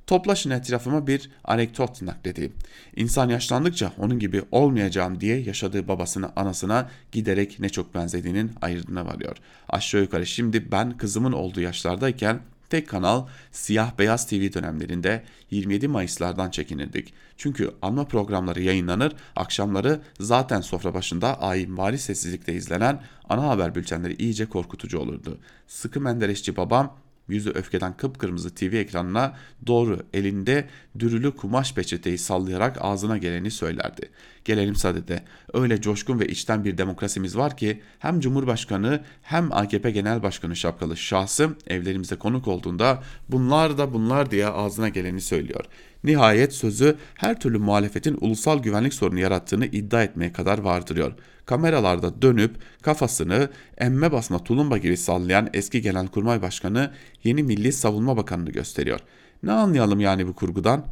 Toplaşın 0.07 0.49
etrafıma 0.49 1.07
bir 1.07 1.31
anekdot 1.43 2.01
nakledeyim. 2.01 2.53
İnsan 2.95 3.29
yaşlandıkça 3.29 3.91
onun 3.97 4.19
gibi 4.19 4.43
olmayacağım 4.51 5.21
diye 5.21 5.41
yaşadığı 5.41 5.87
babasına 5.87 6.33
anasına 6.35 6.89
giderek 7.11 7.59
ne 7.59 7.69
çok 7.69 7.95
benzediğinin 7.95 8.51
ayırdına 8.61 9.05
varıyor. 9.05 9.37
Aşağı 9.69 10.01
yukarı 10.01 10.25
şimdi 10.25 10.71
ben 10.71 10.97
kızımın 10.97 11.31
olduğu 11.31 11.61
yaşlardayken 11.61 12.39
tek 12.71 12.89
kanal 12.89 13.27
siyah 13.51 13.97
beyaz 13.99 14.27
TV 14.27 14.53
dönemlerinde 14.53 15.23
27 15.51 15.87
Mayıslardan 15.87 16.49
çekinirdik. 16.49 17.13
Çünkü 17.37 17.71
anma 17.81 18.07
programları 18.07 18.61
yayınlanır, 18.61 19.15
akşamları 19.35 20.01
zaten 20.19 20.61
sofra 20.61 20.93
başında 20.93 21.41
ayinvari 21.41 21.97
sessizlikte 21.97 22.53
izlenen 22.53 23.03
ana 23.29 23.43
haber 23.43 23.75
bültenleri 23.75 24.15
iyice 24.15 24.45
korkutucu 24.45 24.99
olurdu. 24.99 25.39
Sıkı 25.67 26.01
menderesçi 26.01 26.57
babam 26.57 26.97
Yüzü 27.27 27.49
öfkeden 27.49 27.97
kıpkırmızı 27.97 28.55
TV 28.55 28.63
ekranına 28.63 29.35
doğru 29.67 29.99
elinde 30.13 30.67
dürülü 30.99 31.35
kumaş 31.35 31.73
peçeteyi 31.73 32.17
sallayarak 32.17 32.77
ağzına 32.81 33.17
geleni 33.17 33.51
söylerdi. 33.51 34.09
Gelelim 34.45 34.75
sadede. 34.75 35.23
Öyle 35.53 35.81
coşkun 35.81 36.19
ve 36.19 36.27
içten 36.27 36.65
bir 36.65 36.77
demokrasimiz 36.77 37.37
var 37.37 37.57
ki 37.57 37.81
hem 37.99 38.19
Cumhurbaşkanı 38.19 39.03
hem 39.21 39.51
AKP 39.51 39.91
Genel 39.91 40.23
Başkanı 40.23 40.55
şapkalı 40.55 40.97
şahsım 40.97 41.55
evlerimize 41.67 42.15
konuk 42.15 42.47
olduğunda 42.47 43.03
bunlar 43.29 43.77
da 43.77 43.93
bunlar 43.93 44.31
diye 44.31 44.47
ağzına 44.47 44.89
geleni 44.89 45.21
söylüyor. 45.21 45.65
Nihayet 46.03 46.53
sözü 46.53 46.97
her 47.15 47.39
türlü 47.39 47.57
muhalefetin 47.57 48.17
ulusal 48.21 48.59
güvenlik 48.59 48.93
sorunu 48.93 49.19
yarattığını 49.19 49.65
iddia 49.65 50.03
etmeye 50.03 50.33
kadar 50.33 50.57
vardırıyor. 50.57 51.13
Kameralarda 51.45 52.21
dönüp 52.21 52.55
kafasını 52.81 53.49
emme 53.77 54.11
basma 54.11 54.43
tulumba 54.43 54.77
gibi 54.77 54.97
sallayan 54.97 55.49
eski 55.53 55.81
Genelkurmay 55.81 56.41
Başkanı 56.41 56.91
yeni 57.23 57.43
Milli 57.43 57.71
Savunma 57.71 58.17
Bakanı'nı 58.17 58.51
gösteriyor. 58.51 58.99
Ne 59.43 59.51
anlayalım 59.51 59.99
yani 59.99 60.27
bu 60.27 60.33
kurgudan? 60.33 60.85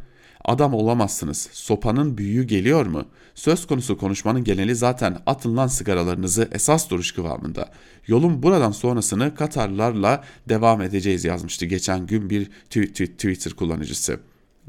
Adam 0.45 0.73
olamazsınız. 0.73 1.49
Sopanın 1.51 2.17
büyüğü 2.17 2.43
geliyor 2.43 2.85
mu? 2.85 3.05
Söz 3.35 3.67
konusu 3.67 3.97
konuşmanın 3.97 4.43
geneli 4.43 4.75
zaten 4.75 5.17
atın 5.25 5.57
lan 5.57 5.67
sigaralarınızı 5.67 6.49
esas 6.51 6.89
duruş 6.89 7.11
kıvamında. 7.11 7.71
Yolun 8.07 8.43
buradan 8.43 8.71
sonrasını 8.71 9.35
Katarlarla 9.35 10.23
devam 10.49 10.81
edeceğiz 10.81 11.25
yazmıştı 11.25 11.65
geçen 11.65 12.07
gün 12.07 12.29
bir 12.29 12.49
Twitter 12.69 13.53
kullanıcısı. 13.53 14.19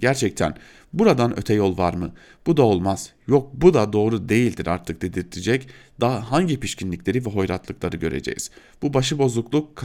Gerçekten 0.01 0.55
buradan 0.93 1.39
öte 1.39 1.55
yol 1.55 1.79
var 1.79 1.95
mı? 1.95 2.13
Bu 2.47 2.57
da 2.57 2.63
olmaz. 2.63 3.11
Yok 3.27 3.51
bu 3.53 3.75
da 3.75 3.93
doğru 3.93 4.29
değildir 4.29 4.67
artık 4.67 5.03
dedirtecek. 5.03 5.69
Daha 6.01 6.33
hangi 6.33 6.61
pişkinlikleri 6.61 7.27
ve 7.27 7.31
hoyratlıkları 7.31 7.97
göreceğiz? 7.97 8.51
Bu 8.83 8.95
başıbozukluk, 8.95 9.77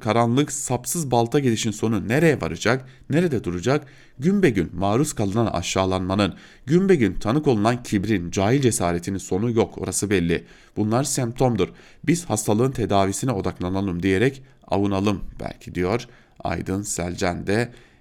karanlık, 0.00 0.52
sapsız 0.52 1.10
balta 1.10 1.38
gelişin 1.38 1.70
sonu 1.70 2.08
nereye 2.08 2.40
varacak? 2.40 2.88
Nerede 3.10 3.44
duracak? 3.44 3.86
Gün 4.18 4.42
be 4.42 4.50
gün 4.50 4.70
maruz 4.74 5.12
kalınan 5.12 5.46
aşağılanmanın, 5.46 6.34
gün 6.66 6.88
be 6.88 6.94
gün 6.94 7.14
tanık 7.14 7.46
olunan 7.46 7.82
kibrin, 7.82 8.30
cahil 8.30 8.60
cesaretinin 8.60 9.18
sonu 9.18 9.50
yok 9.50 9.78
orası 9.78 10.10
belli. 10.10 10.44
Bunlar 10.76 11.04
semptomdur. 11.04 11.68
Biz 12.04 12.24
hastalığın 12.24 12.70
tedavisine 12.70 13.32
odaklanalım 13.32 14.02
diyerek 14.02 14.42
avunalım 14.66 15.24
belki 15.40 15.74
diyor 15.74 16.06
Aydın 16.40 16.82
Selcan 16.82 17.46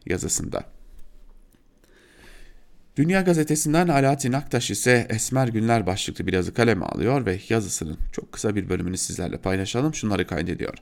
yazısında. 0.06 0.77
Dünya 2.98 3.22
Gazetesi'nden 3.22 3.88
Alaaddin 3.88 4.34
Aktaş 4.34 4.72
ise 4.72 5.08
Esmer 5.10 5.48
Günler 5.48 5.86
başlıklı 5.86 6.28
bir 6.28 6.34
yazı 6.34 6.54
kaleme 6.54 6.86
alıyor 6.86 7.26
ve 7.26 7.40
yazısının 7.50 7.98
çok 8.12 8.32
kısa 8.32 8.56
bir 8.56 8.70
bölümünü 8.70 8.98
sizlerle 8.98 9.38
paylaşalım. 9.38 9.96
Şunları 9.96 10.28
kaydediyor. 10.28 10.74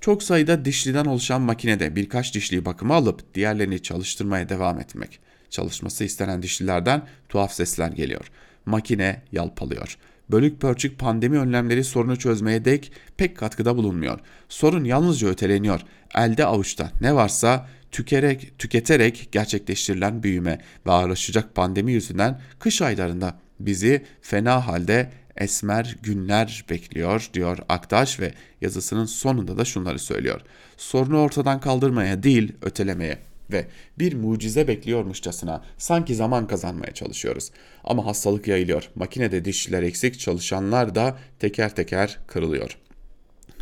Çok 0.00 0.22
sayıda 0.22 0.64
dişliden 0.64 1.04
oluşan 1.04 1.42
makinede 1.42 1.96
birkaç 1.96 2.34
dişliyi 2.34 2.64
bakıma 2.64 2.94
alıp 2.94 3.34
diğerlerini 3.34 3.82
çalıştırmaya 3.82 4.48
devam 4.48 4.80
etmek. 4.80 5.18
Çalışması 5.50 6.04
istenen 6.04 6.42
dişlilerden 6.42 7.02
tuhaf 7.28 7.52
sesler 7.52 7.88
geliyor. 7.88 8.30
Makine 8.66 9.22
yalpalıyor. 9.32 9.98
Bölük 10.30 10.60
pörçük 10.60 10.98
pandemi 10.98 11.38
önlemleri 11.38 11.84
sorunu 11.84 12.16
çözmeye 12.16 12.64
dek 12.64 12.92
pek 13.16 13.36
katkıda 13.36 13.76
bulunmuyor. 13.76 14.18
Sorun 14.48 14.84
yalnızca 14.84 15.28
öteleniyor. 15.28 15.80
Elde 16.14 16.46
avuçta 16.46 16.90
ne 17.00 17.14
varsa 17.14 17.68
tükerek, 17.96 18.58
tüketerek 18.58 19.28
gerçekleştirilen 19.32 20.22
büyüme 20.22 20.58
ve 20.86 20.90
ağırlaşacak 20.90 21.54
pandemi 21.54 21.92
yüzünden 21.92 22.40
kış 22.58 22.82
aylarında 22.82 23.38
bizi 23.60 24.04
fena 24.20 24.66
halde 24.66 25.10
esmer 25.36 25.96
günler 26.02 26.64
bekliyor 26.70 27.30
diyor 27.34 27.58
Aktaş 27.68 28.20
ve 28.20 28.32
yazısının 28.60 29.04
sonunda 29.04 29.58
da 29.58 29.64
şunları 29.64 29.98
söylüyor. 29.98 30.40
Sorunu 30.76 31.18
ortadan 31.18 31.60
kaldırmaya 31.60 32.22
değil 32.22 32.52
ötelemeye 32.62 33.18
ve 33.52 33.66
bir 33.98 34.14
mucize 34.14 34.68
bekliyormuşçasına 34.68 35.64
sanki 35.78 36.14
zaman 36.14 36.46
kazanmaya 36.46 36.94
çalışıyoruz. 36.94 37.50
Ama 37.84 38.06
hastalık 38.06 38.48
yayılıyor. 38.48 38.90
Makinede 38.94 39.44
dişçiler 39.44 39.82
eksik, 39.82 40.20
çalışanlar 40.20 40.94
da 40.94 41.18
teker 41.38 41.74
teker 41.74 42.18
kırılıyor. 42.26 42.78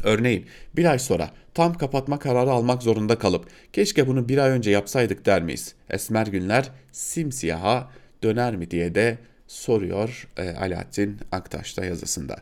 Örneğin 0.03 0.47
bir 0.77 0.85
ay 0.85 0.99
sonra 0.99 1.31
tam 1.55 1.75
kapatma 1.75 2.19
kararı 2.19 2.51
almak 2.51 2.83
zorunda 2.83 3.19
kalıp 3.19 3.47
keşke 3.73 4.07
bunu 4.07 4.29
bir 4.29 4.39
ay 4.39 4.51
önce 4.51 4.71
yapsaydık 4.71 5.27
der 5.27 5.43
miyiz? 5.43 5.75
Esmer 5.91 6.27
günler 6.27 6.71
simsiyaha 6.93 7.91
döner 8.23 8.57
mi 8.57 8.71
diye 8.71 8.95
de 8.95 9.19
soruyor 9.47 10.29
e, 10.37 10.51
Alaaddin 10.51 11.19
Aktaş'ta 11.33 11.85
yazısında. 11.85 12.37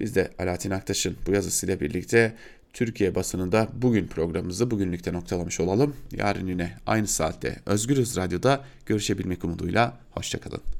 Biz 0.00 0.14
de 0.14 0.30
Alaaddin 0.38 0.70
Aktaş'ın 0.70 1.16
bu 1.26 1.32
yazısıyla 1.32 1.80
birlikte 1.80 2.32
Türkiye 2.72 3.14
basınında 3.14 3.68
bugün 3.74 4.06
programımızı 4.06 4.70
bugünlükte 4.70 5.12
noktalamış 5.12 5.60
olalım. 5.60 5.96
Yarın 6.12 6.46
yine 6.46 6.76
aynı 6.86 7.06
saatte 7.06 7.56
Özgürüz 7.66 8.16
Radyo'da 8.16 8.64
görüşebilmek 8.86 9.44
umuduyla. 9.44 9.98
Hoşçakalın. 10.10 10.75